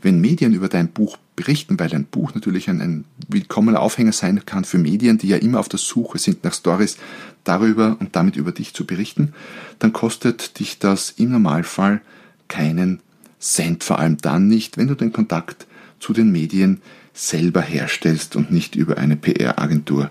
Wenn 0.03 0.21
Medien 0.21 0.53
über 0.53 0.69
dein 0.69 0.89
Buch 0.89 1.17
berichten, 1.35 1.79
weil 1.79 1.93
ein 1.95 2.05
Buch 2.05 2.35
natürlich 2.35 2.69
ein, 2.69 2.81
ein 2.83 3.05
willkommener 3.29 3.81
Aufhänger 3.81 4.13
sein 4.13 4.45
kann 4.45 4.65
für 4.65 4.79
Medien, 4.79 5.17
die 5.17 5.29
ja 5.29 5.39
immer 5.39 5.61
auf 5.61 5.71
der 5.71 5.79
Suche 5.79 6.19
sind 6.19 6.45
nach 6.45 6.53
Stories 6.53 6.99
darüber 7.45 7.97
und 8.01 8.15
damit 8.15 8.37
über 8.37 8.53
dich 8.53 8.75
zu 8.75 8.85
berichten, 8.85 9.33
dann 9.79 9.95
kostet 9.95 10.59
dich 10.59 10.79
das 10.79 11.15
im 11.17 11.31
Normalfall 11.31 12.03
keinen 12.49 13.01
Cent, 13.41 13.85
vor 13.85 13.99
allem 13.99 14.19
dann 14.19 14.49
nicht, 14.49 14.77
wenn 14.77 14.89
du 14.89 14.95
den 14.95 15.13
Kontakt 15.13 15.67
zu 16.01 16.13
den 16.13 16.31
Medien 16.31 16.81
selber 17.13 17.63
herstellst 17.63 18.37
und 18.37 18.51
nicht 18.51 18.77
über 18.77 18.99
eine 18.99 19.17
PR-Agentur 19.17 20.11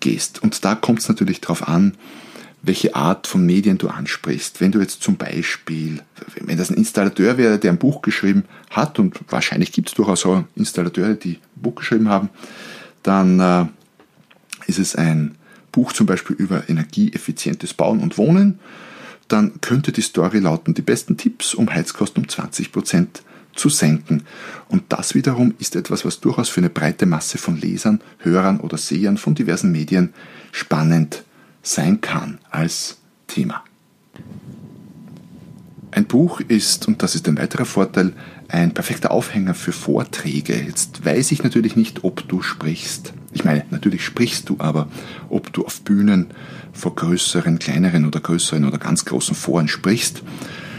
gehst. 0.00 0.42
Und 0.42 0.64
da 0.64 0.74
kommt 0.74 1.00
es 1.00 1.08
natürlich 1.08 1.40
darauf 1.40 1.68
an, 1.68 1.94
welche 2.62 2.94
Art 2.94 3.26
von 3.26 3.46
Medien 3.46 3.78
du 3.78 3.88
ansprichst. 3.88 4.60
Wenn 4.60 4.72
du 4.72 4.80
jetzt 4.80 5.02
zum 5.02 5.16
Beispiel, 5.16 6.02
wenn 6.40 6.58
das 6.58 6.70
ein 6.70 6.76
Installateur 6.76 7.38
wäre, 7.38 7.58
der 7.58 7.72
ein 7.72 7.78
Buch 7.78 8.02
geschrieben 8.02 8.44
hat, 8.70 8.98
und 8.98 9.18
wahrscheinlich 9.28 9.72
gibt 9.72 9.88
es 9.88 9.94
durchaus 9.94 10.26
auch 10.26 10.44
Installateure, 10.56 11.14
die 11.14 11.36
ein 11.36 11.62
Buch 11.62 11.76
geschrieben 11.76 12.08
haben, 12.08 12.28
dann 13.02 13.40
äh, 13.40 13.66
ist 14.66 14.78
es 14.78 14.94
ein 14.94 15.36
Buch 15.72 15.92
zum 15.92 16.06
Beispiel 16.06 16.36
über 16.36 16.68
energieeffizientes 16.68 17.72
Bauen 17.74 18.00
und 18.00 18.18
Wohnen 18.18 18.58
dann 19.32 19.60
könnte 19.60 19.92
die 19.92 20.02
Story 20.02 20.38
lauten, 20.38 20.74
die 20.74 20.82
besten 20.82 21.16
Tipps, 21.16 21.54
um 21.54 21.72
Heizkosten 21.72 22.24
um 22.24 22.28
20% 22.28 23.06
zu 23.54 23.68
senken. 23.68 24.24
Und 24.68 24.84
das 24.88 25.14
wiederum 25.14 25.54
ist 25.58 25.76
etwas, 25.76 26.04
was 26.04 26.20
durchaus 26.20 26.48
für 26.48 26.60
eine 26.60 26.70
breite 26.70 27.06
Masse 27.06 27.38
von 27.38 27.56
Lesern, 27.56 28.00
Hörern 28.18 28.60
oder 28.60 28.78
Sehern 28.78 29.16
von 29.16 29.34
diversen 29.34 29.72
Medien 29.72 30.12
spannend 30.52 31.24
sein 31.62 32.00
kann 32.00 32.38
als 32.50 32.98
Thema. 33.26 33.62
Ein 35.92 36.06
Buch 36.06 36.40
ist, 36.40 36.86
und 36.86 37.02
das 37.02 37.14
ist 37.14 37.28
ein 37.28 37.38
weiterer 37.38 37.64
Vorteil, 37.64 38.12
ein 38.48 38.74
perfekter 38.74 39.10
Aufhänger 39.10 39.54
für 39.54 39.72
Vorträge. 39.72 40.54
Jetzt 40.54 41.04
weiß 41.04 41.32
ich 41.32 41.42
natürlich 41.42 41.76
nicht, 41.76 42.04
ob 42.04 42.28
du 42.28 42.42
sprichst. 42.42 43.12
Ich 43.32 43.44
meine, 43.44 43.64
natürlich 43.70 44.04
sprichst 44.04 44.48
du, 44.48 44.56
aber 44.58 44.88
ob 45.28 45.52
du 45.52 45.64
auf 45.64 45.82
Bühnen 45.82 46.26
vor 46.72 46.94
größeren, 46.94 47.58
kleineren 47.58 48.06
oder 48.06 48.20
größeren 48.20 48.64
oder 48.64 48.78
ganz 48.78 49.04
großen 49.04 49.34
Foren 49.34 49.68
sprichst, 49.68 50.22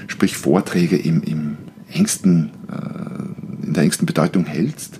sprich 0.07 0.35
Vorträge 0.35 0.97
im, 0.97 1.23
im 1.23 1.57
engsten, 1.89 2.51
äh, 2.69 3.65
in 3.65 3.73
der 3.73 3.83
engsten 3.83 4.05
Bedeutung 4.05 4.45
hältst. 4.45 4.99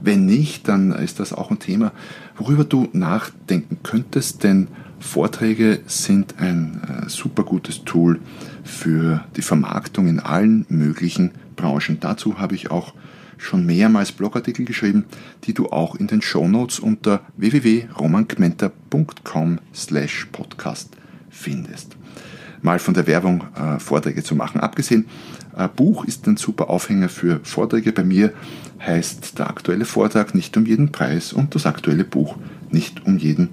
Wenn 0.00 0.26
nicht, 0.26 0.68
dann 0.68 0.92
ist 0.92 1.20
das 1.20 1.32
auch 1.32 1.50
ein 1.50 1.60
Thema, 1.60 1.92
worüber 2.36 2.64
du 2.64 2.88
nachdenken 2.92 3.78
könntest, 3.82 4.42
denn 4.42 4.68
Vorträge 4.98 5.80
sind 5.86 6.38
ein 6.38 6.80
äh, 6.82 7.08
super 7.08 7.44
gutes 7.44 7.84
Tool 7.84 8.20
für 8.64 9.24
die 9.36 9.42
Vermarktung 9.42 10.08
in 10.08 10.20
allen 10.20 10.66
möglichen 10.68 11.32
Branchen. 11.56 11.98
Dazu 12.00 12.38
habe 12.38 12.54
ich 12.54 12.70
auch 12.70 12.94
schon 13.42 13.66
mehrmals 13.66 14.12
Blogartikel 14.12 14.64
geschrieben, 14.64 15.04
die 15.44 15.52
du 15.54 15.70
auch 15.70 15.96
in 15.96 16.06
den 16.06 16.22
Shownotes 16.22 16.78
unter 16.78 17.22
www.romangmenta.com 17.36 19.58
slash 19.74 20.28
podcast 20.32 20.96
findest. 21.28 21.96
Mal 22.62 22.78
von 22.78 22.94
der 22.94 23.06
Werbung 23.08 23.44
äh, 23.56 23.80
Vorträge 23.80 24.22
zu 24.22 24.36
machen. 24.36 24.60
Abgesehen, 24.60 25.06
äh, 25.56 25.66
Buch 25.68 26.04
ist 26.04 26.28
ein 26.28 26.36
super 26.36 26.70
Aufhänger 26.70 27.08
für 27.08 27.40
Vorträge. 27.42 27.90
Bei 27.92 28.04
mir 28.04 28.32
heißt 28.80 29.36
der 29.38 29.50
aktuelle 29.50 29.84
Vortrag 29.84 30.34
nicht 30.34 30.56
um 30.56 30.64
jeden 30.64 30.92
Preis 30.92 31.32
und 31.32 31.56
das 31.56 31.66
aktuelle 31.66 32.04
Buch 32.04 32.36
nicht 32.70 33.04
um 33.04 33.18
jeden 33.18 33.48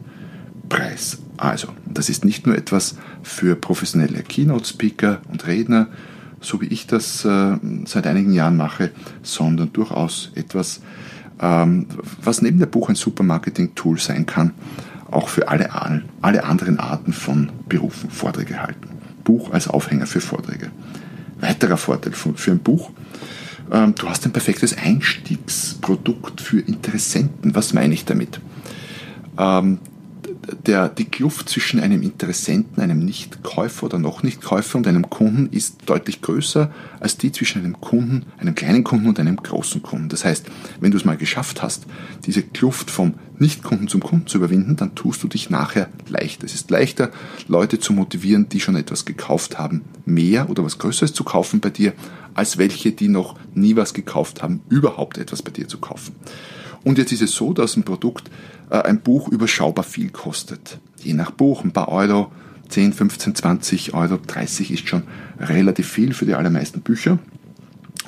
Preis. 0.70 1.18
Also, 1.38 1.70
das 1.86 2.10
ist 2.10 2.24
nicht 2.24 2.46
nur 2.46 2.56
etwas 2.56 2.98
für 3.24 3.56
professionelle 3.56 4.22
Keynote-Speaker 4.22 5.22
und 5.30 5.48
Redner, 5.48 5.88
so 6.42 6.62
wie 6.62 6.68
ich 6.68 6.88
das 6.88 7.26
äh, 7.26 7.58
seit 7.86 8.08
einigen 8.08 8.34
Jahren 8.34 8.58
mache, 8.58 8.92
sondern 9.24 9.74
durchaus 9.74 10.32
etwas, 10.36 10.82
ähm, 11.42 11.88
was 12.22 12.42
neben 12.42 12.60
dem 12.60 12.70
Buch 12.70 12.90
ein 12.90 12.96
Supermarketing-Tool 12.96 14.00
sein 14.00 14.26
kann, 14.26 14.54
auch 15.12 15.30
für 15.30 15.48
alle, 15.48 15.70
alle 16.22 16.44
anderen 16.44 16.80
Arten 16.80 17.14
von 17.14 17.52
Berufen 17.68 18.10
Vorträge 18.10 18.62
halten. 18.62 18.90
Buch 19.24 19.52
als 19.52 19.68
Aufhänger 19.68 20.06
für 20.06 20.22
Vorträge. 20.22 20.72
Weiterer 21.40 21.78
Vorteil 21.78 22.14
für 22.14 22.52
ein 22.52 22.60
Buch, 22.60 22.92
ähm, 23.72 23.94
du 23.96 24.10
hast 24.10 24.26
ein 24.26 24.32
perfektes 24.32 24.78
Einstiegsprodukt 24.78 26.42
für 26.42 26.60
Interessenten. 26.60 27.56
Was 27.56 27.74
meine 27.74 27.94
ich 27.94 28.06
damit? 28.06 28.40
Ähm, 29.38 29.80
der, 30.66 30.90
die 30.90 31.06
Kluft 31.06 31.50
zwischen 31.50 31.80
einem 31.80 32.02
Interessenten, 32.02 32.82
einem 32.82 33.00
Nichtkäufer 33.00 33.86
oder 33.86 34.00
noch 34.00 34.24
Nichtkäufer 34.24 34.78
und 34.78 34.88
einem 34.88 35.10
Kunden 35.10 35.50
ist 35.52 35.78
deutlich 35.86 36.22
größer 36.22 36.72
als 37.00 37.18
die 37.18 37.32
zwischen 37.32 37.64
einem 37.64 37.80
Kunden, 37.80 38.26
einem 38.38 38.56
kleinen 38.56 38.84
Kunden 38.84 39.08
und 39.08 39.20
einem 39.20 39.38
großen 39.38 39.82
Kunden. 39.82 40.10
Das 40.10 40.26
heißt, 40.26 40.46
wenn 40.80 40.92
du 40.92 40.98
es 40.98 41.06
mal 41.06 41.18
geschafft 41.18 41.62
hast, 41.62 41.86
diese 42.26 42.42
Kluft 42.42 42.92
vom 42.92 43.16
Nichtkunden 43.38 43.88
zum 43.88 44.02
Kunden 44.02 44.28
zu 44.28 44.38
überwinden, 44.38 44.76
dann 44.76 44.96
tust 44.96 45.24
du 45.24 45.28
dich 45.28 45.50
nachher 45.50 45.90
leicht. 46.08 46.44
Es 46.44 46.54
ist 46.54 46.70
leichter, 46.70 47.12
Leute 47.48 47.80
zu 47.80 47.94
motivieren, 47.94 48.50
die 48.50 48.60
schon 48.60 48.76
etwas 48.76 49.06
gekauft 49.06 49.58
haben, 49.58 49.82
mehr 50.06 50.50
oder 50.50 50.64
was 50.64 50.78
Größeres 50.78 51.14
zu 51.14 51.24
kaufen 51.24 51.60
bei 51.60 51.70
dir, 51.70 51.94
als 52.34 52.58
welche, 52.58 52.92
die 52.92 53.08
noch 53.08 53.36
nie 53.54 53.76
was 53.76 53.94
gekauft 53.94 54.44
haben, 54.44 54.62
überhaupt 54.70 55.18
etwas 55.18 55.42
bei 55.42 55.52
dir 55.52 55.68
zu 55.68 55.78
kaufen. 55.78 56.16
Und 56.84 56.98
jetzt 56.98 57.12
ist 57.12 57.22
es 57.22 57.34
so, 57.34 57.54
dass 57.54 57.76
ein 57.76 57.84
Produkt, 57.84 58.30
ein 58.70 59.02
Buch 59.02 59.28
überschaubar 59.30 59.84
viel 59.84 60.10
kostet. 60.10 60.80
Je 60.98 61.14
nach 61.14 61.32
Buch 61.32 61.64
ein 61.64 61.72
paar 61.72 61.90
Euro, 61.90 62.32
10, 62.70 62.94
15, 62.94 63.36
20 63.36 63.94
Euro, 63.94 64.18
30 64.26 64.72
ist 64.72 64.88
schon 64.88 65.04
relativ 65.40 65.90
viel 65.90 66.14
für 66.14 66.26
die 66.26 66.36
allermeisten 66.36 66.82
Bücher. 66.82 67.18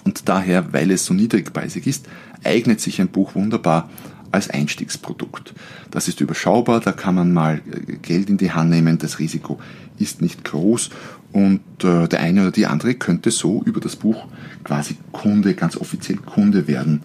Und 0.03 0.27
daher, 0.29 0.73
weil 0.73 0.91
es 0.91 1.05
so 1.05 1.13
niedrigpreisig 1.13 1.87
ist, 1.87 2.07
eignet 2.43 2.79
sich 2.79 3.01
ein 3.01 3.09
Buch 3.09 3.35
wunderbar 3.35 3.89
als 4.31 4.49
Einstiegsprodukt. 4.49 5.53
Das 5.91 6.07
ist 6.07 6.21
überschaubar, 6.21 6.79
da 6.79 6.91
kann 6.91 7.15
man 7.15 7.33
mal 7.33 7.61
äh, 7.69 7.97
Geld 7.97 8.29
in 8.29 8.37
die 8.37 8.51
Hand 8.51 8.69
nehmen, 8.69 8.97
das 8.97 9.19
Risiko 9.19 9.59
ist 9.97 10.21
nicht 10.21 10.43
groß 10.43 10.89
und 11.31 11.61
äh, 11.83 12.07
der 12.07 12.19
eine 12.21 12.41
oder 12.41 12.51
die 12.51 12.65
andere 12.65 12.95
könnte 12.95 13.29
so 13.31 13.61
über 13.63 13.79
das 13.79 13.95
Buch 13.95 14.27
quasi 14.63 14.97
Kunde, 15.11 15.53
ganz 15.53 15.75
offiziell 15.75 16.17
Kunde 16.17 16.67
werden 16.67 17.01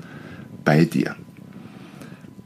bei 0.65 0.85
dir. 0.85 1.17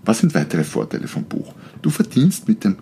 Was 0.05 0.21
sind 0.21 0.35
weitere 0.35 0.65
Vorteile 0.65 1.09
vom 1.09 1.25
Buch? 1.25 1.55
Du 1.83 1.91
verdienst 1.91 2.49
mit 2.49 2.65
dem 2.65 2.77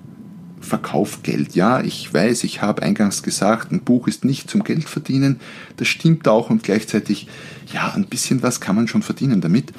Verkauf 0.61 1.23
Geld. 1.23 1.55
Ja, 1.55 1.81
ich 1.81 2.13
weiß, 2.13 2.45
ich 2.45 2.63
habe 2.63 2.83
eingangs 2.83 3.23
gesagt, 3.23 3.73
ein 3.73 3.81
Buch 3.81 4.09
ist 4.09 4.25
nicht 4.25 4.51
zum 4.51 4.65
Geld 4.65 4.89
verdienen. 4.89 5.41
Das 5.77 5.89
stimmt 5.89 6.27
auch 6.29 6.51
und 6.51 6.63
gleichzeitig, 6.63 7.29
ja, 7.73 7.93
ein 7.95 8.07
bisschen 8.07 8.43
was 8.43 8.61
kann 8.61 8.77
man 8.77 8.89
schon 8.89 9.03
verdienen 9.03 9.41
damit. 9.41 9.73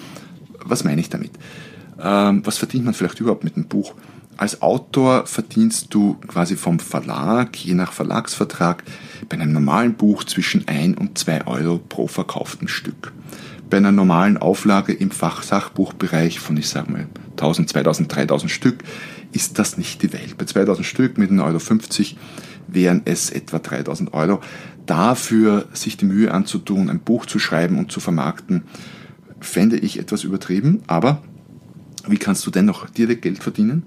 Was 0.64 0.84
meine 0.84 1.02
ich 1.02 1.10
damit? 1.10 1.32
Ähm, 2.02 2.42
was 2.46 2.58
verdient 2.58 2.86
man 2.86 2.94
vielleicht 2.94 3.20
überhaupt 3.20 3.44
mit 3.44 3.56
einem 3.56 3.68
Buch? 3.68 3.94
Als 4.38 4.62
Autor 4.62 5.26
verdienst 5.26 5.94
du 5.94 6.14
quasi 6.28 6.56
vom 6.56 6.80
Verlag, 6.80 7.58
je 7.58 7.74
nach 7.74 7.92
Verlagsvertrag, 7.92 8.84
bei 9.28 9.38
einem 9.38 9.52
normalen 9.52 9.96
Buch 9.96 10.24
zwischen 10.24 10.66
1 10.66 10.98
und 10.98 11.18
2 11.18 11.46
Euro 11.46 11.78
pro 11.78 12.08
verkauftem 12.08 12.70
Stück. 12.70 13.12
Bei 13.70 13.78
einer 13.78 13.92
normalen 13.92 14.38
Auflage 14.38 14.94
im 14.94 15.12
Fachsachbuchbereich 15.12 16.40
von, 16.40 16.56
ich 16.56 16.70
sage 16.70 16.90
mal, 16.90 17.08
1000, 17.40 17.70
2000, 17.70 18.16
3000 18.16 18.52
Stück 18.52 18.84
ist 19.32 19.60
das 19.60 19.78
nicht 19.78 20.02
die 20.02 20.14
Welt. 20.14 20.38
Bei 20.38 20.46
2000 20.46 20.86
Stück 20.86 21.18
mit 21.18 21.32
1,50 21.32 21.40
Euro 21.42 22.20
wären 22.68 23.02
es 23.06 23.30
etwa 23.30 23.60
3000 23.60 24.14
Euro. 24.14 24.42
Dafür 24.86 25.68
sich 25.74 25.98
die 25.98 26.06
Mühe 26.06 26.32
anzutun, 26.32 26.90
ein 26.90 27.00
Buch 27.00 27.26
zu 27.26 27.40
schreiben 27.40 27.78
und 27.78 27.92
zu 27.92 28.00
vermarkten, 28.00 28.64
fände 29.40 29.78
ich 29.78 30.00
etwas 30.00 30.24
übertrieben, 30.24 30.82
aber 30.88 31.22
wie 32.08 32.18
kannst 32.18 32.46
du 32.46 32.52
dennoch 32.52 32.90
direkt 32.90 33.22
Geld 33.22 33.42
verdienen? 33.42 33.84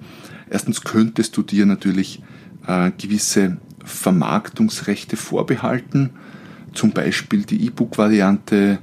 Erstens 0.49 0.82
könntest 0.82 1.37
du 1.37 1.42
dir 1.42 1.66
natürlich 1.66 2.23
äh, 2.66 2.90
gewisse 2.97 3.59
Vermarktungsrechte 3.85 5.16
vorbehalten, 5.16 6.11
zum 6.73 6.92
Beispiel 6.92 7.42
die 7.42 7.66
E-Book-Variante 7.66 8.78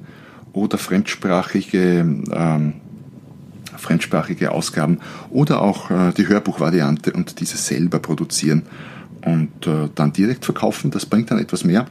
oder 0.51 0.77
fremdsprachige, 0.77 1.99
ähm, 2.31 2.73
fremdsprachige 3.79 4.51
Ausgaben 4.51 5.00
oder 5.29 5.62
auch 5.62 5.89
äh, 5.89 6.12
die 6.15 6.27
Hörbuchvariante 6.27 7.13
und 7.13 7.39
diese 7.39 7.57
selber 7.57 8.00
produzieren 8.00 8.63
und 9.25 9.67
äh, 9.67 9.89
dann 9.95 10.13
direkt 10.13 10.45
verkaufen. 10.45 10.91
Das 10.91 11.05
bringt 11.05 11.31
dann 11.31 11.39
etwas 11.39 11.63
mehr. 11.63 11.86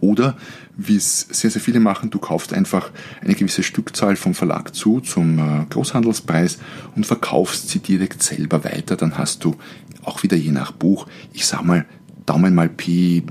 Oder, 0.00 0.36
wie 0.76 0.96
es 0.96 1.20
sehr, 1.30 1.50
sehr 1.50 1.62
viele 1.62 1.80
machen, 1.80 2.10
du 2.10 2.18
kaufst 2.18 2.52
einfach 2.52 2.90
eine 3.22 3.34
gewisse 3.34 3.62
Stückzahl 3.62 4.16
vom 4.16 4.34
Verlag 4.34 4.74
zu 4.74 5.00
zum 5.00 5.38
äh, 5.38 5.64
Großhandelspreis 5.70 6.58
und 6.94 7.06
verkaufst 7.06 7.70
sie 7.70 7.78
direkt 7.78 8.22
selber 8.22 8.62
weiter. 8.64 8.96
Dann 8.96 9.16
hast 9.16 9.44
du 9.44 9.56
auch 10.04 10.22
wieder 10.22 10.36
je 10.36 10.52
nach 10.52 10.72
Buch, 10.72 11.06
ich 11.32 11.46
sag 11.46 11.64
mal, 11.64 11.86
Daumen 12.26 12.54
mal 12.54 12.68
Pi, 12.68 13.22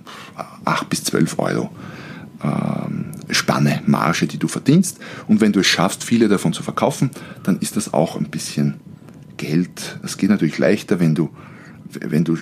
8 0.64 0.90
bis 0.90 1.04
12 1.04 1.38
Euro 1.38 1.70
Spanne, 3.30 3.82
Marge, 3.86 4.28
die 4.28 4.38
du 4.38 4.48
verdienst. 4.48 5.00
Und 5.28 5.42
wenn 5.42 5.52
du 5.52 5.60
es 5.60 5.68
schaffst, 5.68 6.04
viele 6.04 6.28
davon 6.28 6.54
zu 6.54 6.64
verkaufen, 6.64 7.10
dann 7.44 7.60
ist 7.60 7.76
das 7.76 7.94
auch 7.94 8.18
ein 8.18 8.30
bisschen 8.30 8.76
Geld. 9.38 10.00
Das 10.02 10.18
geht 10.18 10.30
natürlich 10.30 10.58
leichter, 10.58 11.00
wenn 11.00 11.16
du, 11.16 11.30
wenn 11.90 12.24
du 12.24 12.38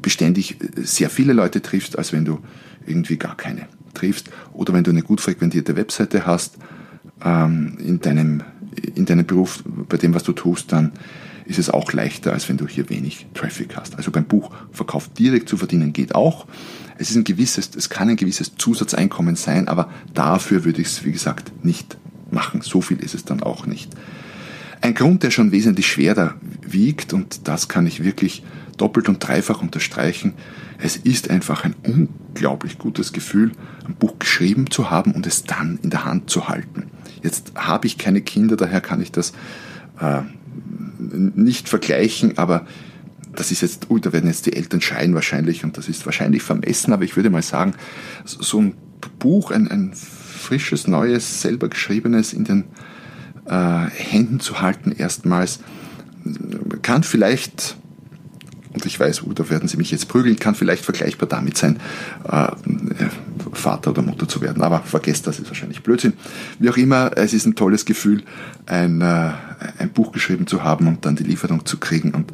beständig 0.00 0.56
sehr 0.76 1.10
viele 1.10 1.32
Leute 1.32 1.62
triffst, 1.62 1.98
als 1.98 2.12
wenn 2.12 2.24
du 2.24 2.40
irgendwie 2.86 3.16
gar 3.16 3.36
keine 3.36 3.66
triffst. 3.94 4.30
Oder 4.52 4.74
wenn 4.74 4.84
du 4.84 4.90
eine 4.90 5.02
gut 5.02 5.20
frequentierte 5.20 5.76
Webseite 5.76 6.26
hast 6.26 6.56
ähm, 7.24 7.76
in, 7.78 8.00
deinem, 8.00 8.42
in 8.94 9.06
deinem 9.06 9.26
Beruf, 9.26 9.62
bei 9.64 9.96
dem, 9.96 10.14
was 10.14 10.22
du 10.22 10.32
tust, 10.32 10.72
dann 10.72 10.92
ist 11.46 11.58
es 11.58 11.70
auch 11.70 11.92
leichter, 11.92 12.32
als 12.32 12.48
wenn 12.48 12.56
du 12.56 12.66
hier 12.66 12.88
wenig 12.88 13.26
Traffic 13.34 13.76
hast. 13.76 13.96
Also 13.96 14.10
beim 14.10 14.24
Buchverkauf 14.24 15.08
direkt 15.08 15.48
zu 15.48 15.56
verdienen 15.56 15.92
geht 15.92 16.14
auch. 16.14 16.46
Es 16.98 17.10
ist 17.10 17.16
ein 17.16 17.24
gewisses, 17.24 17.70
es 17.76 17.90
kann 17.90 18.08
ein 18.08 18.16
gewisses 18.16 18.56
Zusatzeinkommen 18.56 19.36
sein, 19.36 19.68
aber 19.68 19.90
dafür 20.14 20.64
würde 20.64 20.80
ich 20.80 20.88
es, 20.88 21.04
wie 21.04 21.12
gesagt, 21.12 21.64
nicht 21.64 21.96
machen. 22.30 22.60
So 22.62 22.80
viel 22.80 22.98
ist 22.98 23.14
es 23.14 23.24
dann 23.24 23.42
auch 23.42 23.66
nicht. 23.66 23.90
Ein 24.80 24.94
Grund, 24.94 25.22
der 25.22 25.30
schon 25.30 25.50
wesentlich 25.50 25.86
schwerer 25.86 26.34
wiegt, 26.60 27.12
und 27.12 27.48
das 27.48 27.68
kann 27.68 27.86
ich 27.86 28.04
wirklich 28.04 28.42
doppelt 28.76 29.08
und 29.08 29.26
dreifach 29.26 29.62
unterstreichen, 29.62 30.34
es 30.78 30.96
ist 30.96 31.30
einfach 31.30 31.64
ein 31.64 31.74
unglaublich 31.84 32.78
gutes 32.78 33.12
Gefühl, 33.12 33.52
ein 33.86 33.94
Buch 33.94 34.18
geschrieben 34.18 34.70
zu 34.70 34.90
haben 34.90 35.12
und 35.12 35.26
es 35.26 35.44
dann 35.44 35.78
in 35.82 35.90
der 35.90 36.04
Hand 36.04 36.28
zu 36.28 36.48
halten. 36.48 36.90
Jetzt 37.22 37.52
habe 37.54 37.86
ich 37.86 37.96
keine 37.96 38.20
Kinder, 38.20 38.56
daher 38.56 38.80
kann 38.80 39.00
ich 39.00 39.10
das 39.10 39.32
äh, 40.00 40.20
nicht 41.14 41.68
vergleichen, 41.68 42.38
aber 42.38 42.66
das 43.34 43.50
ist 43.50 43.62
jetzt, 43.62 43.90
ui, 43.90 44.00
da 44.00 44.12
werden 44.12 44.28
jetzt 44.28 44.46
die 44.46 44.54
Eltern 44.54 44.80
schreien 44.80 45.14
wahrscheinlich 45.14 45.64
und 45.64 45.76
das 45.76 45.88
ist 45.88 46.06
wahrscheinlich 46.06 46.42
vermessen, 46.42 46.92
aber 46.92 47.04
ich 47.04 47.16
würde 47.16 47.30
mal 47.30 47.42
sagen, 47.42 47.74
so 48.24 48.60
ein 48.60 48.74
Buch, 49.18 49.50
ein, 49.50 49.68
ein 49.68 49.92
frisches, 49.94 50.86
neues, 50.86 51.42
selber 51.42 51.68
geschriebenes 51.68 52.32
in 52.32 52.44
den 52.44 52.64
äh, 53.46 53.86
Händen 53.90 54.40
zu 54.40 54.60
halten 54.60 54.92
erstmals, 54.92 55.60
kann 56.82 57.02
vielleicht 57.02 57.76
und 58.74 58.84
ich 58.86 58.98
weiß, 58.98 59.22
uh, 59.22 59.32
da 59.32 59.48
werden 59.50 59.68
sie 59.68 59.76
mich 59.76 59.92
jetzt 59.92 60.08
prügeln, 60.08 60.36
kann 60.36 60.56
vielleicht 60.56 60.84
vergleichbar 60.84 61.28
damit 61.28 61.56
sein, 61.56 61.78
äh, 62.28 62.48
Vater 63.54 63.90
oder 63.90 64.02
Mutter 64.02 64.28
zu 64.28 64.40
werden. 64.40 64.62
Aber 64.62 64.80
vergesst 64.80 65.26
das, 65.26 65.38
ist 65.38 65.48
wahrscheinlich 65.48 65.82
Blödsinn. 65.82 66.14
Wie 66.58 66.70
auch 66.70 66.76
immer, 66.76 67.16
es 67.16 67.32
ist 67.32 67.46
ein 67.46 67.54
tolles 67.54 67.84
Gefühl, 67.84 68.22
ein, 68.66 69.00
äh, 69.00 69.30
ein 69.78 69.90
Buch 69.90 70.12
geschrieben 70.12 70.46
zu 70.46 70.62
haben 70.62 70.86
und 70.86 71.04
dann 71.04 71.16
die 71.16 71.24
Lieferung 71.24 71.64
zu 71.64 71.78
kriegen 71.78 72.12
und 72.12 72.32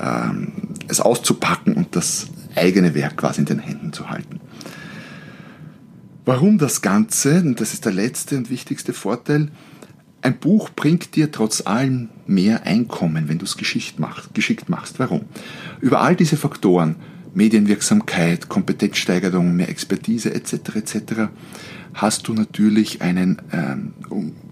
ähm, 0.00 0.52
es 0.88 1.00
auszupacken 1.00 1.74
und 1.74 1.96
das 1.96 2.28
eigene 2.54 2.94
Werk 2.94 3.16
quasi 3.16 3.40
in 3.40 3.46
den 3.46 3.58
Händen 3.58 3.92
zu 3.92 4.10
halten. 4.10 4.40
Warum 6.24 6.58
das 6.58 6.82
Ganze? 6.82 7.40
Und 7.40 7.60
das 7.60 7.72
ist 7.72 7.84
der 7.84 7.92
letzte 7.92 8.36
und 8.36 8.50
wichtigste 8.50 8.92
Vorteil. 8.92 9.50
Ein 10.20 10.38
Buch 10.38 10.68
bringt 10.70 11.14
dir 11.16 11.30
trotz 11.30 11.62
allem 11.66 12.10
mehr 12.26 12.64
Einkommen, 12.64 13.28
wenn 13.28 13.38
du 13.38 13.44
es 13.44 13.56
geschickt 13.56 13.98
machst, 13.98 14.34
geschickt 14.34 14.68
machst. 14.68 14.98
Warum? 14.98 15.22
Über 15.80 16.00
all 16.02 16.16
diese 16.16 16.36
Faktoren, 16.36 16.96
Medienwirksamkeit, 17.38 18.48
Kompetenzsteigerung, 18.48 19.54
mehr 19.54 19.68
Expertise 19.68 20.34
etc. 20.34 20.52
etc., 20.74 21.02
hast 21.94 22.28
du 22.28 22.34
natürlich 22.34 23.00
einen, 23.00 23.40
ähm, 23.52 23.94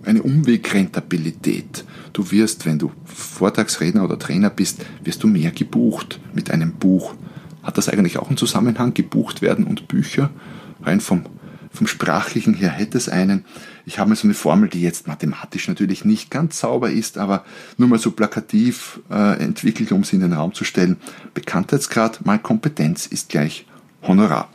eine 0.04 0.22
Umwegrentabilität. 0.22 1.84
Du 2.12 2.30
wirst, 2.30 2.64
wenn 2.64 2.78
du 2.78 2.92
Vortragsredner 3.04 4.04
oder 4.04 4.18
Trainer 4.18 4.50
bist, 4.50 4.84
wirst 5.04 5.22
du 5.22 5.26
mehr 5.26 5.50
gebucht 5.50 6.20
mit 6.32 6.50
einem 6.50 6.72
Buch. 6.72 7.14
Hat 7.62 7.76
das 7.76 7.88
eigentlich 7.88 8.18
auch 8.18 8.28
einen 8.28 8.36
Zusammenhang, 8.36 8.94
gebucht 8.94 9.42
werden 9.42 9.64
und 9.64 9.88
Bücher? 9.88 10.30
Rein 10.82 11.00
vom 11.00 11.24
vom 11.76 11.86
Sprachlichen 11.86 12.54
her 12.54 12.70
hätte 12.70 12.98
es 12.98 13.08
einen. 13.08 13.44
Ich 13.84 13.98
habe 13.98 14.10
mal 14.10 14.16
so 14.16 14.26
eine 14.26 14.34
Formel, 14.34 14.68
die 14.68 14.82
jetzt 14.82 15.06
mathematisch 15.06 15.68
natürlich 15.68 16.04
nicht 16.04 16.30
ganz 16.30 16.58
sauber 16.58 16.90
ist, 16.90 17.18
aber 17.18 17.44
nur 17.76 17.88
mal 17.88 17.98
so 17.98 18.10
plakativ 18.10 19.00
äh, 19.10 19.40
entwickelt, 19.40 19.92
um 19.92 20.02
sie 20.02 20.16
in 20.16 20.22
den 20.22 20.32
Raum 20.32 20.54
zu 20.54 20.64
stellen. 20.64 20.96
Bekanntheitsgrad 21.34 22.26
mal 22.26 22.38
Kompetenz 22.38 23.06
ist 23.06 23.28
gleich 23.28 23.66
Honorar. 24.02 24.48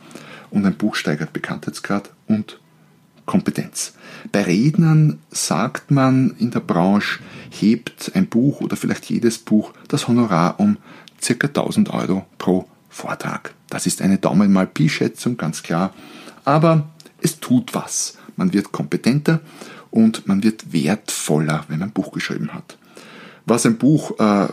Und 0.50 0.66
ein 0.66 0.74
Buch 0.74 0.96
steigert 0.96 1.32
Bekanntheitsgrad 1.32 2.10
und 2.26 2.60
Kompetenz. 3.24 3.94
Bei 4.32 4.42
Rednern 4.42 5.18
sagt 5.30 5.90
man 5.90 6.34
in 6.38 6.50
der 6.50 6.60
Branche, 6.60 7.20
hebt 7.50 8.12
ein 8.14 8.26
Buch 8.26 8.60
oder 8.60 8.76
vielleicht 8.76 9.06
jedes 9.06 9.38
Buch 9.38 9.72
das 9.88 10.08
Honorar 10.08 10.60
um 10.60 10.76
ca. 11.20 11.46
1000 11.46 11.90
Euro 11.90 12.26
pro 12.38 12.68
Vortrag. 12.90 13.54
Das 13.70 13.86
ist 13.86 14.02
eine 14.02 14.18
Daumen 14.18 14.52
mal 14.52 14.66
Pi-Schätzung, 14.66 15.36
ganz 15.36 15.62
klar. 15.62 15.94
Aber 16.44 16.90
es 17.22 17.40
tut 17.40 17.74
was. 17.74 18.18
Man 18.36 18.52
wird 18.52 18.72
kompetenter 18.72 19.40
und 19.90 20.26
man 20.26 20.42
wird 20.42 20.72
wertvoller, 20.72 21.64
wenn 21.68 21.78
man 21.78 21.90
ein 21.90 21.92
Buch 21.92 22.12
geschrieben 22.12 22.52
hat. 22.52 22.78
Was 23.44 23.66
ein 23.66 23.78
Buch 23.78 24.18
äh, 24.18 24.48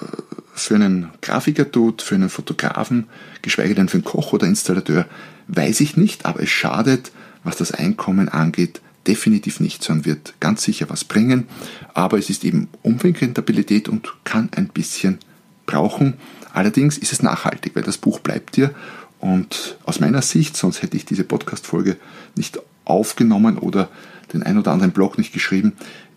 für 0.53 0.75
einen 0.75 1.10
Grafiker 1.21 1.71
tut, 1.71 2.01
für 2.01 2.15
einen 2.15 2.29
Fotografen, 2.29 3.08
geschweige 3.41 3.75
denn 3.75 3.88
für 3.88 3.97
einen 3.97 4.03
Koch 4.03 4.34
oder 4.34 4.47
Installateur, 4.47 5.05
weiß 5.47 5.79
ich 5.82 5.97
nicht, 5.97 6.25
aber 6.25 6.41
es 6.41 6.49
schadet, 6.49 7.12
was 7.43 7.58
das 7.58 7.71
Einkommen 7.71 8.29
angeht, 8.29 8.82
definitiv 9.08 9.60
nicht, 9.60 9.84
sondern 9.84 10.05
wird 10.05 10.34
ganz 10.39 10.63
sicher 10.63 10.89
was 10.89 11.03
bringen. 11.03 11.47
Aber 11.93 12.17
es 12.17 12.29
ist 12.29 12.43
eben 12.43 12.67
Umweltrentabilität 12.82 13.88
und 13.88 14.13
kann 14.23 14.49
ein 14.55 14.67
bisschen 14.67 15.19
brauchen. 15.65 16.15
Allerdings 16.53 16.97
ist 16.97 17.13
es 17.13 17.23
nachhaltig, 17.23 17.75
weil 17.75 17.84
das 17.84 17.97
Buch 17.97 18.19
bleibt 18.19 18.55
dir. 18.55 18.73
Und 19.19 19.77
aus 19.86 19.99
meiner 19.99 20.21
Sicht, 20.21 20.55
sonst 20.55 20.82
hätte 20.82 20.97
ich 20.97 21.05
diese 21.05 21.23
Podcast-Folge 21.23 21.97
nicht 22.36 22.60
aufgenommen 22.86 23.58
oder 23.58 23.89
den 24.34 24.43
ein 24.43 24.58
oder 24.58 24.71
anderen 24.71 24.91
Blog 24.91 25.17
nicht 25.17 25.34
geschrieben, 25.34 25.73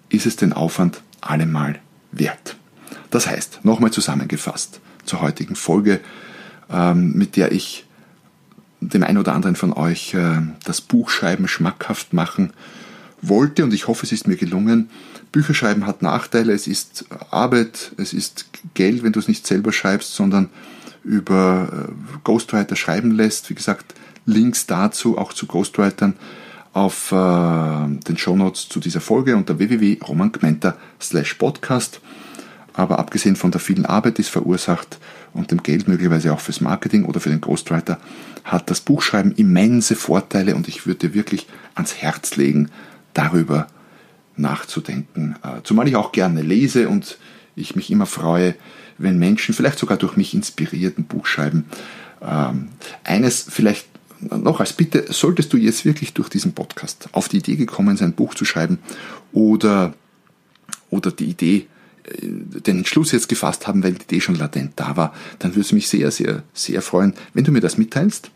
ist 0.08 0.26
es 0.26 0.36
den 0.36 0.52
Aufwand 0.52 1.02
allemal 1.20 1.78
wert. 2.12 2.56
Das 3.10 3.26
heißt, 3.26 3.64
nochmal 3.64 3.90
zusammengefasst 3.90 4.80
zur 5.04 5.20
heutigen 5.20 5.56
Folge, 5.56 6.00
ähm, 6.70 7.12
mit 7.14 7.36
der 7.36 7.52
ich 7.52 7.86
dem 8.80 9.02
einen 9.02 9.18
oder 9.18 9.34
anderen 9.34 9.56
von 9.56 9.72
euch 9.72 10.14
äh, 10.14 10.40
das 10.64 10.80
Buchschreiben 10.80 11.48
schmackhaft 11.48 12.12
machen 12.12 12.52
wollte 13.20 13.64
und 13.64 13.72
ich 13.72 13.86
hoffe, 13.86 14.04
es 14.04 14.12
ist 14.12 14.26
mir 14.26 14.36
gelungen. 14.36 14.90
Bücherschreiben 15.30 15.86
hat 15.86 16.02
Nachteile, 16.02 16.52
es 16.52 16.66
ist 16.66 17.06
Arbeit, 17.30 17.92
es 17.96 18.12
ist 18.12 18.46
Geld, 18.74 19.02
wenn 19.02 19.12
du 19.12 19.20
es 19.20 19.28
nicht 19.28 19.46
selber 19.46 19.72
schreibst, 19.72 20.14
sondern 20.14 20.48
über 21.04 21.68
äh, 21.88 22.18
Ghostwriter 22.24 22.76
schreiben 22.76 23.12
lässt. 23.12 23.50
Wie 23.50 23.54
gesagt, 23.54 23.94
Links 24.26 24.66
dazu, 24.66 25.18
auch 25.18 25.32
zu 25.32 25.46
Ghostwritern, 25.46 26.14
auf 26.72 27.12
äh, 27.12 27.14
den 27.14 28.16
Shownotes 28.16 28.68
zu 28.68 28.80
dieser 28.80 29.00
Folge 29.00 29.36
unter 29.36 29.58
www.romangmenta 29.58 30.76
podcast. 31.38 32.00
Aber 32.74 32.98
abgesehen 32.98 33.36
von 33.36 33.50
der 33.50 33.60
vielen 33.60 33.84
Arbeit, 33.84 34.16
die 34.16 34.22
es 34.22 34.28
verursacht 34.28 34.98
und 35.34 35.50
dem 35.50 35.62
Geld 35.62 35.88
möglicherweise 35.88 36.32
auch 36.32 36.40
fürs 36.40 36.62
Marketing 36.62 37.04
oder 37.04 37.20
für 37.20 37.28
den 37.28 37.40
Ghostwriter, 37.40 37.98
hat 38.44 38.70
das 38.70 38.80
Buchschreiben 38.80 39.32
immense 39.32 39.94
Vorteile 39.94 40.56
und 40.56 40.68
ich 40.68 40.86
würde 40.86 41.08
dir 41.08 41.14
wirklich 41.14 41.46
ans 41.74 41.96
Herz 41.96 42.36
legen, 42.36 42.70
darüber 43.12 43.66
nachzudenken. 44.36 45.36
Äh, 45.42 45.62
zumal 45.64 45.88
ich 45.88 45.96
auch 45.96 46.12
gerne 46.12 46.40
lese 46.40 46.88
und 46.88 47.18
ich 47.56 47.76
mich 47.76 47.90
immer 47.90 48.06
freue, 48.06 48.54
wenn 48.98 49.18
Menschen, 49.18 49.54
vielleicht 49.54 49.78
sogar 49.78 49.96
durch 49.96 50.16
mich 50.16 50.34
inspiriert, 50.34 50.98
ein 50.98 51.04
Buch 51.04 51.26
schreiben. 51.26 51.66
Ähm, 52.20 52.68
eines 53.04 53.46
vielleicht 53.48 53.86
noch 54.20 54.60
als 54.60 54.72
Bitte, 54.72 55.06
solltest 55.08 55.52
du 55.52 55.56
jetzt 55.56 55.84
wirklich 55.84 56.12
durch 56.12 56.28
diesen 56.28 56.52
Podcast 56.52 57.08
auf 57.12 57.28
die 57.28 57.38
Idee 57.38 57.56
gekommen 57.56 57.96
sein, 57.96 58.10
ein 58.10 58.14
Buch 58.14 58.34
zu 58.34 58.44
schreiben 58.44 58.78
oder, 59.32 59.94
oder 60.90 61.10
die 61.10 61.26
Idee, 61.26 61.66
äh, 62.04 62.26
den 62.60 62.78
Entschluss 62.78 63.12
jetzt 63.12 63.28
gefasst 63.28 63.66
haben, 63.66 63.82
weil 63.82 63.94
die 63.94 64.02
Idee 64.02 64.20
schon 64.20 64.36
latent 64.36 64.72
da 64.76 64.96
war, 64.96 65.14
dann 65.40 65.52
würde 65.52 65.62
es 65.62 65.72
mich 65.72 65.88
sehr, 65.88 66.10
sehr, 66.10 66.42
sehr 66.52 66.82
freuen, 66.82 67.14
wenn 67.34 67.44
du 67.44 67.52
mir 67.52 67.60
das 67.60 67.78
mitteilst. 67.78 68.30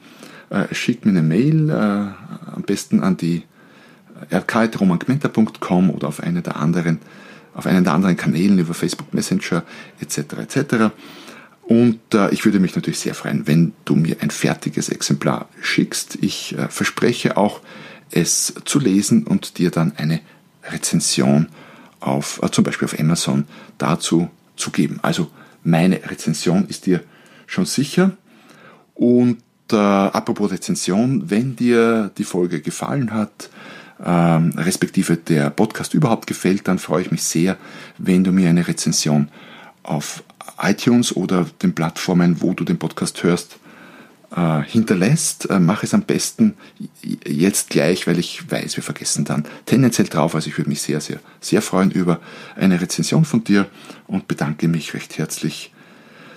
Äh, 0.51 0.73
schick 0.75 1.05
mir 1.05 1.13
eine 1.13 1.23
Mail, 1.23 1.71
äh, 1.71 1.73
am 1.73 2.63
besten 2.67 3.01
an 3.01 3.17
die 3.17 3.43
rk.romangmenta.com 4.31 5.91
oder 5.91 6.09
auf 6.09 6.21
eine 6.21 6.43
der 6.43 6.57
anderen, 6.57 7.01
auf 7.57 7.67
einen 7.67 7.85
der 7.85 7.95
anderen 7.95 8.17
Kanälen 8.17 8.59
über 8.59 8.75
Facebook 8.75 9.13
Messenger 9.15 9.65
etc. 10.01 10.19
etc. 10.39 10.75
Und 11.63 11.99
äh, 12.15 12.31
ich 12.31 12.45
würde 12.45 12.61
mich 12.61 12.77
natürlich 12.77 13.01
sehr 13.01 13.15
freuen, 13.15 13.47
wenn 13.49 13.73
du 13.85 13.97
mir 13.97 14.19
ein 14.21 14.31
fertiges 14.31 14.89
Exemplar 14.89 15.49
schickst. 15.61 16.19
Ich 16.21 16.57
äh, 16.57 16.69
verspreche 16.69 17.37
auch, 17.37 17.61
es 18.13 18.55
zu 18.65 18.79
lesen 18.79 19.27
und 19.27 19.59
dir 19.59 19.71
dann 19.71 19.93
eine 19.97 20.21
Rezension 20.71 21.49
auf, 21.99 22.41
äh, 22.43 22.51
zum 22.51 22.63
Beispiel 22.63 22.87
auf 22.87 22.99
Amazon 23.01 23.47
dazu 23.79 24.31
zu 24.55 24.71
geben. 24.71 25.01
Also 25.03 25.29
meine 25.65 26.09
Rezension 26.09 26.69
ist 26.69 26.87
dir 26.87 27.03
schon 27.47 27.67
sicher. 27.67 28.13
Und 28.95 29.43
äh, 29.73 29.77
apropos 29.77 30.53
Rezension, 30.53 31.31
wenn 31.31 31.57
dir 31.57 32.13
die 32.17 32.25
Folge 32.25 32.61
gefallen 32.61 33.13
hat, 33.13 33.51
ähm, 34.05 34.53
respektive 34.57 35.17
der 35.17 35.51
Podcast 35.51 35.95
überhaupt 35.95 36.27
gefällt, 36.27 36.69
dann 36.69 36.79
freue 36.79 37.03
ich 37.03 37.11
mich 37.11 37.23
sehr, 37.23 37.57
wenn 37.99 38.25
du 38.25 38.33
mir 38.33 38.49
eine 38.49 38.67
Rezension 38.67 39.29
auf 39.83 40.23
iTunes 40.61 41.15
oder 41.15 41.47
den 41.63 41.75
Plattformen, 41.75 42.43
wo 42.43 42.53
du 42.53 42.65
den 42.65 42.79
Podcast 42.79 43.23
hörst, 43.23 43.59
äh, 44.35 44.63
hinterlässt. 44.63 45.49
Äh, 45.51 45.61
mach 45.61 45.83
es 45.83 45.95
am 45.95 46.03
besten 46.03 46.55
jetzt 47.25 47.71
gleich, 47.71 48.07
weil 48.07 48.19
ich 48.19 48.51
weiß, 48.51 48.77
wir 48.77 48.83
vergessen 48.83 49.25
dann 49.25 49.47
tendenziell 49.65 50.09
drauf. 50.09 50.35
Also 50.35 50.49
ich 50.49 50.59
würde 50.59 50.71
mich 50.71 50.83
sehr, 50.83 51.01
sehr, 51.01 51.21
sehr 51.41 51.63
freuen 51.63 51.91
über 51.91 52.21
eine 52.57 52.81
Rezension 52.81 53.25
von 53.25 53.45
dir 53.45 53.67
und 54.07 54.29
bedanke 54.29 54.69
mich 54.69 54.95
recht 54.95 55.19
herzlich 55.19 55.73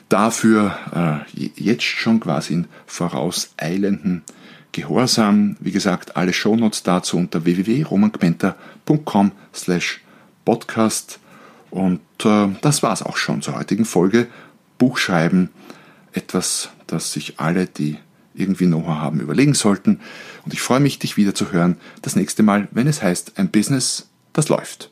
dafür 0.10 1.26
äh, 1.36 1.50
jetzt 1.56 1.84
schon 1.84 2.20
quasi 2.20 2.54
in 2.54 2.68
vorauseilenden 2.88 4.24
Gehorsam. 4.82 5.56
Wie 5.60 5.72
gesagt, 5.72 6.16
alle 6.16 6.34
Shownotes 6.34 6.84
dazu 6.84 7.18
unter 7.18 7.46
www.romangmenta.com 7.46 9.32
slash 9.54 10.02
podcast. 10.46 11.20
Und 11.70 12.02
äh, 12.24 12.48
das 12.62 12.82
war's 12.84 13.04
auch 13.04 13.18
schon 13.18 13.42
zur 13.42 13.56
heutigen 13.56 13.86
Folge. 13.86 14.28
Buchschreiben, 14.78 15.50
etwas, 16.14 16.70
das 16.88 17.14
sich 17.14 17.40
alle, 17.40 17.66
die 17.68 17.98
irgendwie 18.34 18.66
Know-how 18.66 18.98
haben, 18.98 19.20
überlegen 19.20 19.54
sollten. 19.54 20.00
Und 20.46 20.54
ich 20.54 20.62
freue 20.62 20.80
mich, 20.80 21.00
dich 21.00 21.18
wieder 21.18 21.36
zu 21.36 21.52
hören 21.52 21.78
das 22.02 22.16
nächste 22.16 22.44
Mal, 22.44 22.68
wenn 22.72 22.88
es 22.88 23.04
heißt, 23.04 23.38
ein 23.38 23.50
Business, 23.50 24.10
das 24.34 24.50
läuft. 24.50 24.92